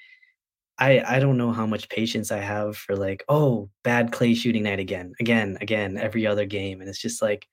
[0.79, 4.65] I I don't know how much patience I have for like, oh, bad Klay shooting
[4.65, 7.47] night again, again, again, every other game, and it's just like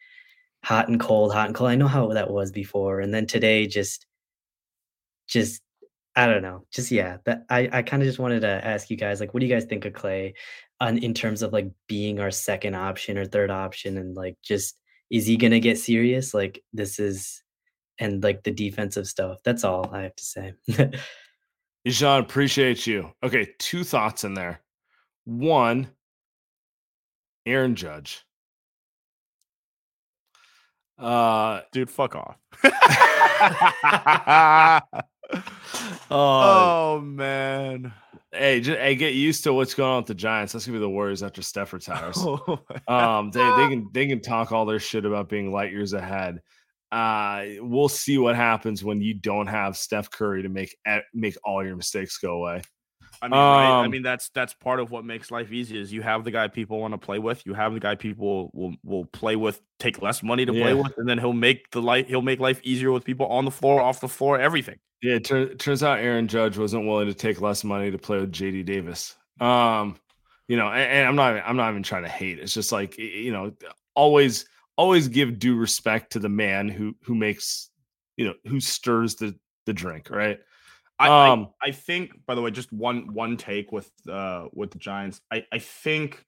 [0.63, 1.69] hot and cold, hot and cold.
[1.71, 4.05] I know how that was before, and then today just
[5.27, 5.61] just
[6.15, 6.65] I don't know.
[6.71, 9.39] Just yeah, that I I kind of just wanted to ask you guys like what
[9.41, 10.33] do you guys think of Klay?
[10.81, 14.77] On in terms of like being our second option or third option and like just
[15.09, 16.33] is he gonna get serious?
[16.33, 17.43] Like this is
[17.99, 19.37] and like the defensive stuff.
[19.45, 20.53] That's all I have to say.
[21.87, 23.11] Jean, appreciate you.
[23.23, 24.61] Okay, two thoughts in there.
[25.25, 25.87] One,
[27.45, 28.23] Aaron Judge.
[30.97, 32.37] Uh, Dude, fuck off.
[32.63, 34.79] uh,
[36.11, 37.93] oh man.
[38.31, 40.53] Hey, just, hey, get used to what's going on with the Giants.
[40.53, 42.17] That's gonna be the Warriors after Steph retires.
[42.19, 45.93] Oh, Um, they, they can they can talk all their shit about being light years
[45.93, 46.41] ahead.
[46.91, 50.75] Uh, we'll see what happens when you don't have Steph Curry to make
[51.13, 52.61] make all your mistakes go away.
[53.21, 53.69] I mean, right?
[53.81, 56.31] I Um, mean that's that's part of what makes life easy is you have the
[56.31, 57.45] guy people want to play with.
[57.45, 60.97] You have the guy people will will play with, take less money to play with,
[60.97, 63.79] and then he'll make the life he'll make life easier with people on the floor,
[63.81, 64.79] off the floor, everything.
[65.03, 68.19] Yeah, it, tur- turns out Aaron Judge wasn't willing to take less money to play
[68.19, 69.15] with JD Davis.
[69.39, 69.97] Um,
[70.47, 72.39] you know, and, and I'm not I'm not even trying to hate.
[72.39, 73.53] It's just like you know,
[73.95, 74.45] always
[74.77, 77.69] always give due respect to the man who who makes
[78.17, 80.39] you know who stirs the the drink, right?
[81.09, 84.71] I, Um, I I think by the way, just one one take with uh with
[84.71, 85.21] the Giants.
[85.31, 86.25] I I think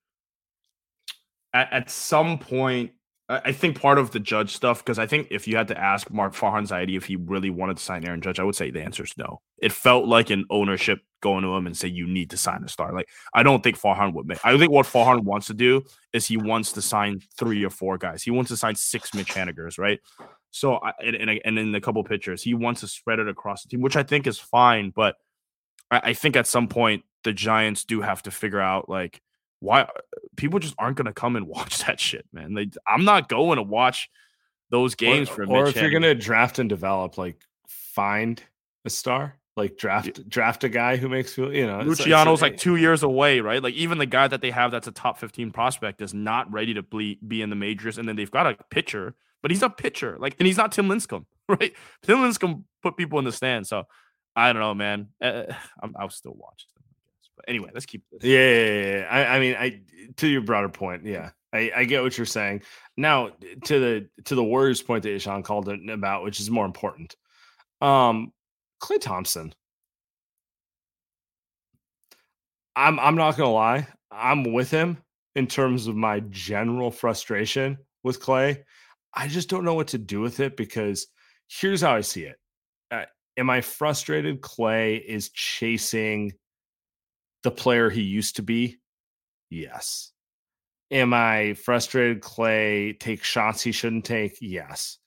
[1.53, 2.91] at, at some point
[3.29, 5.77] I I think part of the Judge stuff because I think if you had to
[5.79, 8.71] ask Mark Farhan Zaidi if he really wanted to sign Aaron Judge, I would say
[8.71, 9.41] the answer is no.
[9.59, 12.67] It felt like an ownership going to him and say you need to sign a
[12.67, 12.93] star.
[12.93, 14.39] Like I don't think Farhan would make.
[14.43, 17.97] I think what Farhan wants to do is he wants to sign three or four
[17.97, 18.23] guys.
[18.23, 19.99] He wants to sign six Mitch Hanigers, right?
[20.53, 23.63] So I, and, and and in a couple pictures, he wants to spread it across
[23.63, 24.91] the team, which I think is fine.
[24.91, 25.15] But
[25.89, 29.21] I, I think at some point the Giants do have to figure out like
[29.59, 29.87] why
[30.35, 32.53] people just aren't going to come and watch that shit, man.
[32.53, 34.09] They, I'm not going to watch
[34.69, 38.41] those games or, for or Mitch if you're gonna draft and develop, like find
[38.85, 42.75] a star, like draft draft a guy who makes you you know Luciano's like two
[42.75, 43.61] years away, right?
[43.61, 46.73] Like even the guy that they have that's a top 15 prospect is not ready
[46.73, 49.69] to ble- be in the majors, and then they've got a pitcher, but he's a
[49.69, 51.73] pitcher, like, and he's not Tim Lincecum, right?
[52.01, 53.83] Tim Lincecum put people in the stand, so
[54.35, 55.09] I don't know, man.
[55.21, 55.43] Uh,
[55.81, 56.83] I'm, I'll still watch them,
[57.35, 58.23] But anyway, let's keep this.
[58.23, 59.07] Yeah, yeah, yeah.
[59.11, 59.81] I, I mean, I
[60.17, 62.63] to your broader point, yeah, I, I get what you're saying.
[62.97, 63.29] Now,
[63.65, 67.15] to the to the Warriors point that Ishan called it about, which is more important.
[67.81, 68.31] Um,
[68.81, 69.53] Klay Thompson.
[72.75, 74.97] I'm I'm not gonna lie, I'm with him
[75.35, 78.63] in terms of my general frustration with Klay.
[79.13, 81.07] I just don't know what to do with it because
[81.47, 82.37] here's how I see it.
[82.89, 83.05] Uh,
[83.37, 84.41] am I frustrated?
[84.41, 86.33] Klay is chasing
[87.43, 88.77] the player he used to be?
[89.49, 90.11] Yes.
[90.91, 94.37] Am I frustrated Klay takes shots he shouldn't take?
[94.41, 94.97] Yes.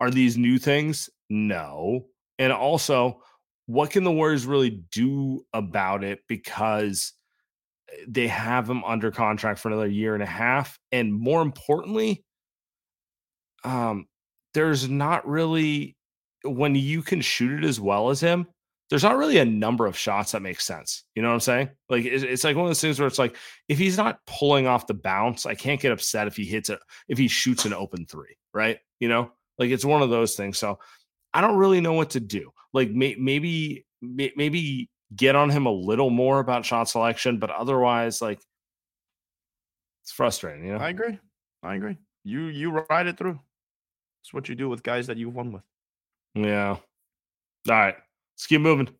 [0.00, 1.10] Are these new things?
[1.30, 2.06] No.
[2.38, 3.22] And also,
[3.66, 7.12] what can the Warriors really do about it because
[7.92, 10.78] eh, they have him under contract for another year and a half?
[10.92, 12.24] And more importantly,
[13.64, 14.06] um,
[14.54, 15.96] there's not really
[16.44, 18.46] when you can shoot it as well as him,
[18.90, 21.04] there's not really a number of shots that make sense.
[21.14, 21.68] You know what I'm saying?
[21.90, 23.36] Like it's, it's like one of those things where it's like
[23.68, 26.78] if he's not pulling off the bounce, I can't get upset if he hits it
[27.08, 28.78] if he shoots an open three, right?
[29.00, 30.58] You know, like it's one of those things.
[30.58, 30.78] So
[31.34, 32.50] I don't really know what to do.
[32.72, 37.50] Like may, maybe may, maybe get on him a little more about shot selection, but
[37.50, 38.40] otherwise, like
[40.02, 40.64] it's frustrating.
[40.64, 41.18] You know, I agree.
[41.62, 41.98] I agree.
[42.24, 43.38] You you ride it through.
[44.28, 45.62] It's what you do with guys that you've won with.
[46.34, 46.72] Yeah.
[46.76, 46.80] All
[47.66, 47.94] right.
[48.34, 48.90] Let's keep moving.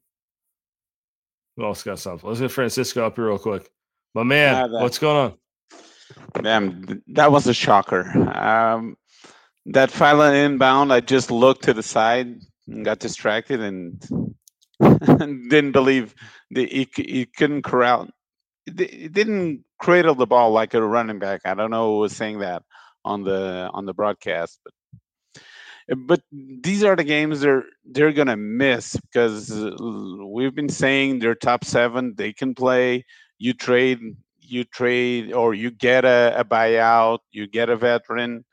[1.59, 2.27] Who else got something?
[2.27, 3.69] Let's get Francisco up here real quick.
[4.15, 6.43] My man, Yeah, that- what's going on?
[6.43, 8.09] Damn, that was a shocker.
[8.35, 8.97] Um,
[9.67, 14.01] that final inbound, I just looked to the side and got distracted and
[15.51, 16.15] didn't believe
[16.51, 18.09] the he, he couldn't corral.
[18.67, 21.43] It didn't cradle the ball like a running back.
[21.45, 22.63] I don't know who was saying that
[23.05, 24.73] on the on the broadcast, but
[25.97, 29.73] but these are the games they're they're gonna miss because uh,
[30.27, 32.15] we've been saying they're top seven.
[32.17, 33.05] They can play.
[33.39, 34.01] You trade
[34.41, 38.45] you trade or you get a, a buyout, you get a veteran,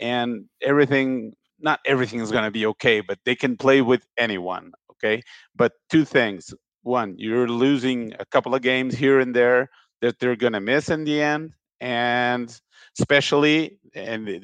[0.00, 1.34] and everything.
[1.60, 4.72] Not everything is gonna be okay, but they can play with anyone.
[4.92, 5.22] Okay,
[5.54, 6.54] but two things.
[6.82, 9.68] One, you're losing a couple of games here and there
[10.02, 12.60] that they're gonna miss in the end, and
[13.00, 14.38] especially and the,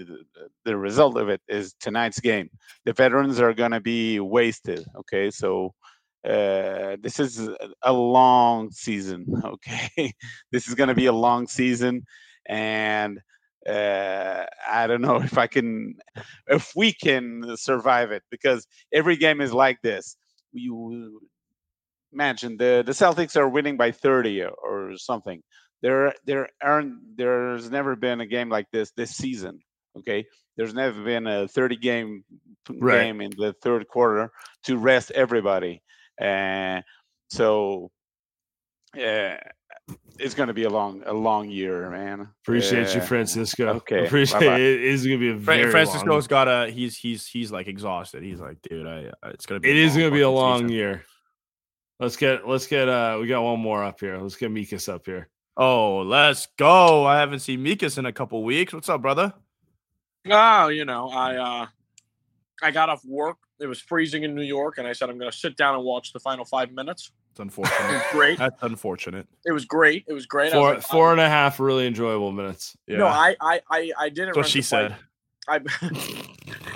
[0.64, 2.48] the- result of it is tonight's game.
[2.84, 5.30] The veterans are going to be wasted okay?
[5.30, 5.74] So
[6.24, 7.48] uh, this is
[7.82, 10.12] a- long season okay?
[10.52, 12.02] This is going to be a long season
[12.48, 13.18] and
[13.68, 15.94] uh, i don't know if i can
[16.48, 20.16] if we can survive it because every game is like this.
[20.52, 21.20] You
[22.12, 25.42] imagine the the celtics are winning by 30 or, or something
[25.86, 29.60] there there aren't there's never been a game like this this season.
[29.96, 30.24] Okay,
[30.56, 32.24] there's never been a 30 game
[32.68, 33.04] Right.
[33.04, 34.32] game in the third quarter
[34.64, 35.80] to rest everybody,
[36.18, 36.82] and
[37.28, 37.90] so
[38.96, 39.38] yeah,
[40.18, 42.28] it's going to be a long a long year, man.
[42.42, 43.68] Appreciate you, Francisco.
[43.74, 44.56] Okay, Appreciate bye-bye.
[44.56, 44.60] it.
[44.60, 47.68] It is gonna be a Fra- very Francisco's long, got a he's he's he's like
[47.68, 48.24] exhausted.
[48.24, 49.70] He's like, dude, I uh, it's gonna be.
[49.70, 51.04] It is gonna be a long season." year.
[52.00, 54.18] Let's get let's get uh we got one more up here.
[54.18, 55.28] Let's get Mikas up here.
[55.56, 57.06] Oh, let's go!
[57.06, 58.72] I haven't seen Mikas in a couple weeks.
[58.72, 59.32] What's up, brother?
[60.30, 61.66] Oh, you know, I uh
[62.62, 63.38] I got off work.
[63.58, 65.82] It was freezing in New York, and I said I'm going to sit down and
[65.84, 67.10] watch the final five minutes.
[67.30, 67.88] It's It unfortunate.
[67.92, 68.38] was great.
[68.38, 69.26] That's unfortunate.
[69.46, 70.04] It was great.
[70.06, 70.52] It was great.
[70.52, 71.12] I was Four like, four wow.
[71.12, 72.76] and a half really enjoyable minutes.
[72.86, 74.34] Yeah, No, I I I, I didn't.
[74.34, 74.92] that's what she the bike.
[74.92, 74.96] said.
[75.48, 75.60] I,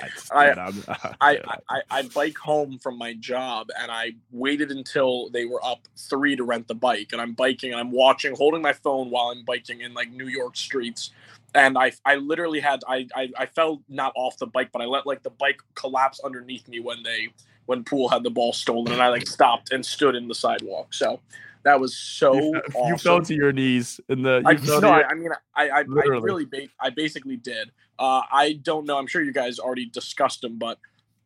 [0.00, 0.50] I, I-
[1.20, 1.38] I.
[1.48, 5.80] I, I I bike home from my job and I waited until they were up
[5.98, 7.10] three to rent the bike.
[7.12, 10.28] And I'm biking and I'm watching holding my phone while I'm biking in like New
[10.28, 11.12] York streets.
[11.54, 14.86] And I I literally had I, I I fell not off the bike but I
[14.86, 17.30] let like the bike collapse underneath me when they
[17.66, 20.94] when Poole had the ball stolen and I like stopped and stood in the sidewalk.
[20.94, 21.20] So
[21.64, 22.86] that was so you, awesome.
[22.86, 24.42] you fell to your knees in the.
[24.44, 27.70] I, no, I, I mean, I, I, I really, ba- I basically did.
[27.98, 28.98] Uh, I don't know.
[28.98, 30.78] I'm sure you guys already discussed them, but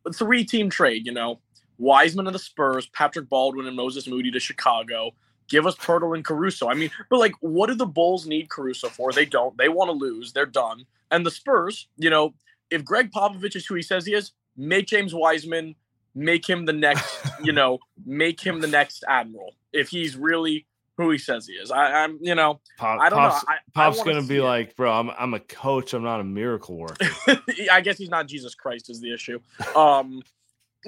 [0.07, 1.07] a three-team trade.
[1.07, 1.41] You know,
[1.78, 5.12] Wiseman to the Spurs, Patrick Baldwin and Moses Moody to Chicago.
[5.49, 6.68] Give us Pirtle and Caruso.
[6.68, 9.12] I mean, but like, what do the Bulls need Caruso for?
[9.12, 9.57] They don't.
[9.57, 10.32] They want to lose.
[10.32, 10.84] They're done.
[11.12, 12.34] And the Spurs, you know,
[12.70, 15.76] if Gregg Popovich is who he says he is, make James Wiseman,
[16.16, 19.54] make him the next, you know, make him the next admiral.
[19.72, 23.18] If he's really who he says he is, I, I'm, you know, Pop, I don't
[23.18, 23.52] Pop's, know.
[23.52, 24.42] I, I Pop's wanna gonna be it.
[24.42, 25.92] like, bro, I'm I'm a coach.
[25.92, 27.06] I'm not a miracle worker.
[27.70, 29.38] I guess he's not Jesus Christ is the issue.
[29.76, 30.22] Um,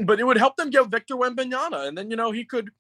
[0.05, 2.71] but it would help them get Victor Wembanyama, and then you know he could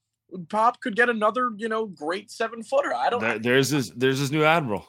[0.48, 2.94] Pop could get another you know great seven footer.
[2.94, 3.20] I don't.
[3.20, 4.86] There- there's his there's his new admiral.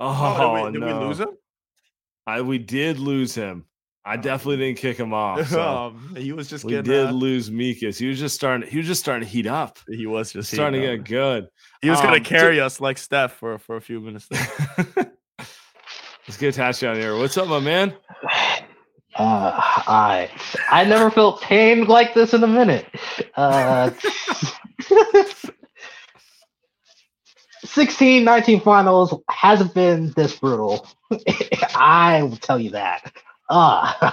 [0.00, 0.98] Oh, oh, did, we, did no.
[0.98, 1.28] we lose him?
[2.26, 3.66] I we did lose him.
[4.04, 5.46] I definitely didn't kick him off.
[5.48, 6.90] So Um, he was just we getting.
[6.90, 7.98] did uh, lose Mikas.
[7.98, 8.68] He was just starting.
[8.68, 9.78] He was just starting to heat up.
[9.88, 11.46] he was just starting to heating get good.
[11.82, 14.26] He was gonna Um, carry us like Steph for for a few minutes.
[14.28, 15.12] There.
[16.28, 17.16] Let's get Tashi on here.
[17.16, 17.94] What's up, my man?
[19.14, 20.30] Uh, I
[20.70, 22.86] I never felt pain like this in a minute.
[23.36, 23.90] Uh,
[27.64, 30.86] 16, 19 finals hasn't been this brutal.
[31.74, 33.12] I will tell you that.
[33.52, 34.12] Uh,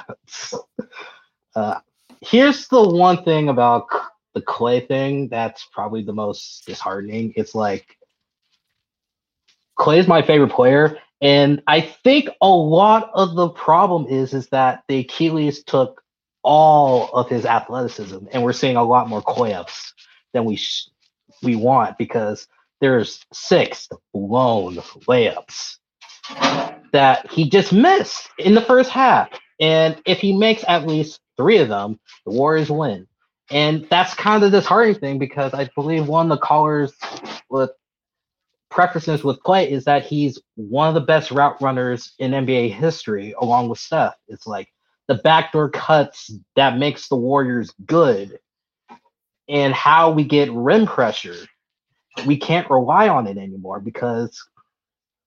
[1.55, 1.79] uh,
[2.19, 3.85] here's the one thing about
[4.33, 7.31] the Klay thing that's probably the most disheartening.
[7.37, 7.87] It's like
[9.79, 14.49] Klay is my favorite player, and I think a lot of the problem is is
[14.49, 16.01] that the Achilles took
[16.43, 19.93] all of his athleticism, and we're seeing a lot more Klay-ups
[20.33, 20.89] than we sh-
[21.41, 22.45] we want because
[22.81, 25.77] there's six blown layups
[26.91, 29.29] that he just missed in the first half.
[29.59, 33.07] And if he makes at least three of them, the Warriors win.
[33.51, 36.93] And that's kind of the disheartening thing because I believe one of the callers
[37.49, 37.71] with
[38.69, 43.33] preferences with Klay is that he's one of the best route runners in NBA history,
[43.39, 44.15] along with Steph.
[44.27, 44.69] It's like
[45.07, 48.39] the backdoor cuts that makes the Warriors good.
[49.47, 51.35] And how we get rim pressure,
[52.27, 54.39] we can't rely on it anymore because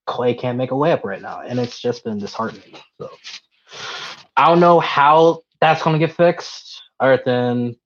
[0.09, 2.75] Klay can't make a layup right now, and it's just been disheartening.
[3.01, 3.11] So
[4.37, 7.77] I don't know how that's going to get fixed, other than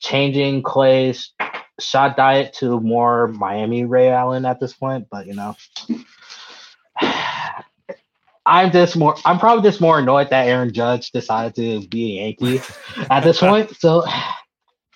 [0.00, 1.32] changing Klay's
[1.80, 5.06] shot diet to more Miami Ray Allen at this point.
[5.10, 5.56] But you know,
[8.46, 9.16] I'm just more.
[9.24, 12.60] I'm probably just more annoyed that Aaron Judge decided to be a Yankee
[13.10, 13.74] at this point.
[13.76, 14.04] So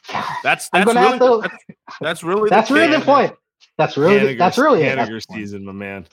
[0.42, 1.64] That's that's really to- that's,
[2.00, 3.34] that's really that's the really the point.
[3.76, 4.96] That's really that's really it.
[4.96, 5.40] this point.
[5.40, 6.06] season, my man.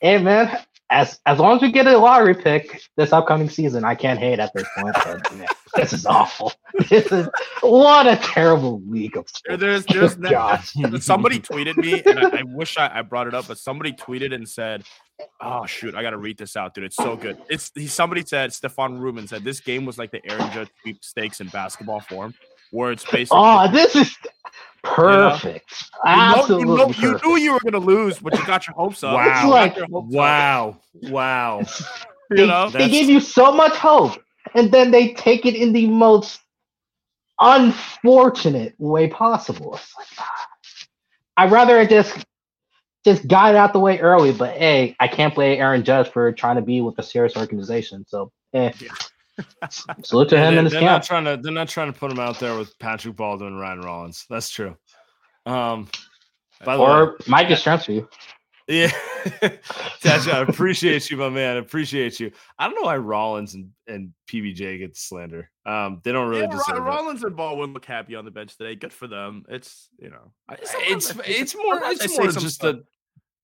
[0.00, 0.58] Hey man,
[0.92, 4.38] as as long as we get a lottery pick this upcoming season, I can't hate
[4.38, 4.94] at this point.
[4.94, 6.52] But man, this is awful.
[6.90, 7.28] This is
[7.62, 9.60] what a terrible week of sports.
[9.60, 10.14] There's there's
[10.82, 13.92] Good somebody tweeted me and I, I wish I, I brought it up, but somebody
[13.92, 14.84] tweeted and said,
[15.40, 16.84] "Oh shoot, I gotta read this out, dude.
[16.84, 20.20] It's so good." It's he, somebody said Stefan Rubin said this game was like the
[20.30, 22.34] Aaron Judge sweepstakes in basketball form,
[22.72, 24.14] where it's basically Oh, this is
[24.82, 25.70] perfect.
[26.04, 27.24] you, know, you, Absolutely know, you perfect.
[27.24, 29.14] knew you were gonna lose, but you got your hopes up.
[29.14, 29.42] Wow.
[29.44, 30.76] You like- your hopes up, Wow.
[31.04, 31.60] Wow.
[32.30, 32.68] you they, know.
[32.70, 34.20] they give you so much hope,
[34.54, 36.40] and then they take it in the most
[37.40, 39.74] unfortunate way possible.
[39.74, 40.46] It's like, ah.
[41.36, 42.24] I'd rather it just
[43.04, 46.30] just got it out the way early, but hey, I can't blame Aaron Judge for
[46.32, 48.04] trying to be with a serious organization.
[48.06, 48.70] So, eh.
[50.02, 51.36] Salute to him they, and his they're not trying to.
[51.40, 54.26] They're not trying to put him out there with Patrick Baldwin and Ryan Rollins.
[54.30, 54.76] That's true.
[55.46, 55.88] Um,
[56.64, 58.08] By the or way, Mike is transfer you.
[58.68, 58.88] yeah,
[60.02, 61.56] Tasha, I appreciate you, my man.
[61.56, 62.30] I appreciate you.
[62.58, 65.50] I don't know why Rollins and, and PBJ get slander.
[65.66, 66.80] Um, they don't really Yeah, Ro- deserve it.
[66.80, 68.76] Rollins and Baldwin look happy on the bench today.
[68.76, 69.44] Good for them.
[69.48, 72.76] It's you know, I- sometimes It's I it's more it's more just stuff.
[72.76, 72.84] the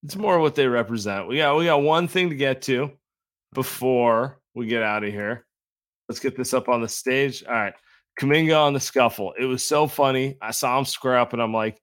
[0.04, 1.26] it's more what they represent.
[1.26, 2.92] We got we got one thing to get to
[3.54, 5.44] before we get out of here.
[6.08, 7.44] Let's get this up on the stage.
[7.44, 7.74] All right.
[8.20, 9.34] Kuminga on the scuffle.
[9.38, 10.36] It was so funny.
[10.42, 11.80] I saw him square up and I'm like,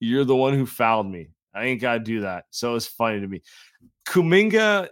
[0.00, 1.30] You're the one who fouled me.
[1.54, 2.44] I ain't gotta do that.
[2.50, 3.42] So it's funny to me.
[4.06, 4.88] Kuminga,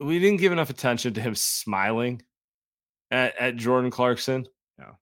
[0.00, 2.22] we didn't give enough attention to him smiling
[3.10, 4.46] at, at Jordan Clarkson.
[4.78, 4.98] No.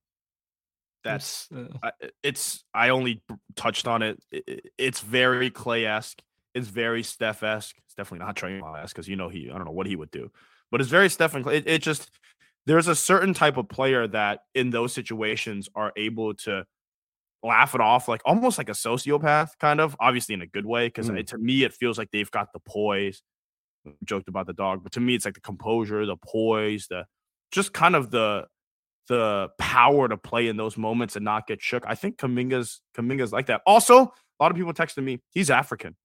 [1.03, 1.93] That's uh, I,
[2.23, 3.23] it's I only
[3.57, 4.23] touched on it.
[4.77, 6.21] It's very Klay esque.
[6.55, 7.77] It's very Steph esque.
[7.87, 10.11] It's definitely not Draymond esque because you know he I don't know what he would
[10.11, 10.31] do,
[10.71, 11.55] but it's very Steph and Klay.
[11.55, 12.11] It, it just
[12.71, 16.65] there's a certain type of player that in those situations are able to
[17.43, 20.87] laugh it off like almost like a sociopath kind of obviously in a good way
[20.87, 21.27] because Mm.
[21.27, 23.23] to me it feels like they've got the poise
[23.85, 27.07] We joked about the dog but to me it's like the composure the poise the
[27.51, 28.47] just kind of the
[29.09, 31.83] the power to play in those moments and not get shook.
[31.87, 33.61] I think Kuminga's Kuminga's like that.
[33.67, 35.97] Also, a lot of people texted me, he's African.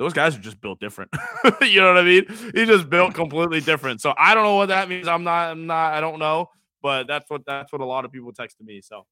[0.00, 1.10] Those guys are just built different.
[1.60, 2.24] you know what I mean?
[2.54, 4.00] He's just built completely different.
[4.00, 5.06] So I don't know what that means.
[5.06, 6.48] I'm not, I'm not, I don't know,
[6.80, 8.80] but that's what that's what a lot of people texted me.
[8.80, 9.04] So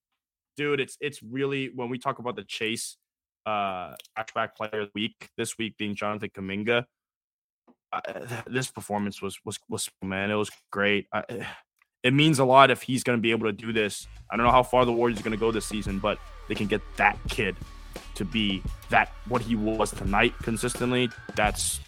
[0.57, 2.97] dude, it's it's really when we talk about the chase
[3.45, 6.85] uh hatchback player of the week this week being Jonathan Kuminga.
[7.93, 8.01] Uh,
[8.47, 11.07] this performance was was was man, it was great.
[11.13, 11.23] I,
[12.03, 14.07] it means a lot if he's going to be able to do this.
[14.31, 16.19] I don't know how far the Warriors are going to go this season, but
[16.49, 17.57] they can get that kid
[18.15, 21.11] to be that what he was tonight consistently.
[21.35, 21.81] That's,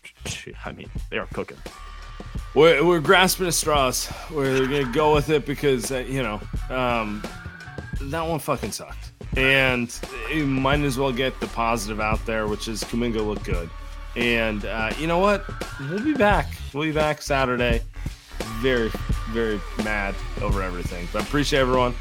[0.64, 1.58] I mean, they are cooking.
[2.54, 4.12] We're, we're grasping at straws.
[4.30, 7.22] We're gonna go with it because uh, you know um,
[8.00, 9.96] that one fucking sucked, and
[10.32, 13.70] you might as well get the positive out there, which is Kuminga looked good.
[14.16, 15.44] And uh, you know what?
[15.78, 16.48] We'll be back.
[16.74, 17.82] We'll be back Saturday.
[18.60, 18.90] Very,
[19.30, 21.94] very mad over everything, but appreciate everyone.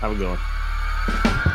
[0.00, 1.52] Have a good one.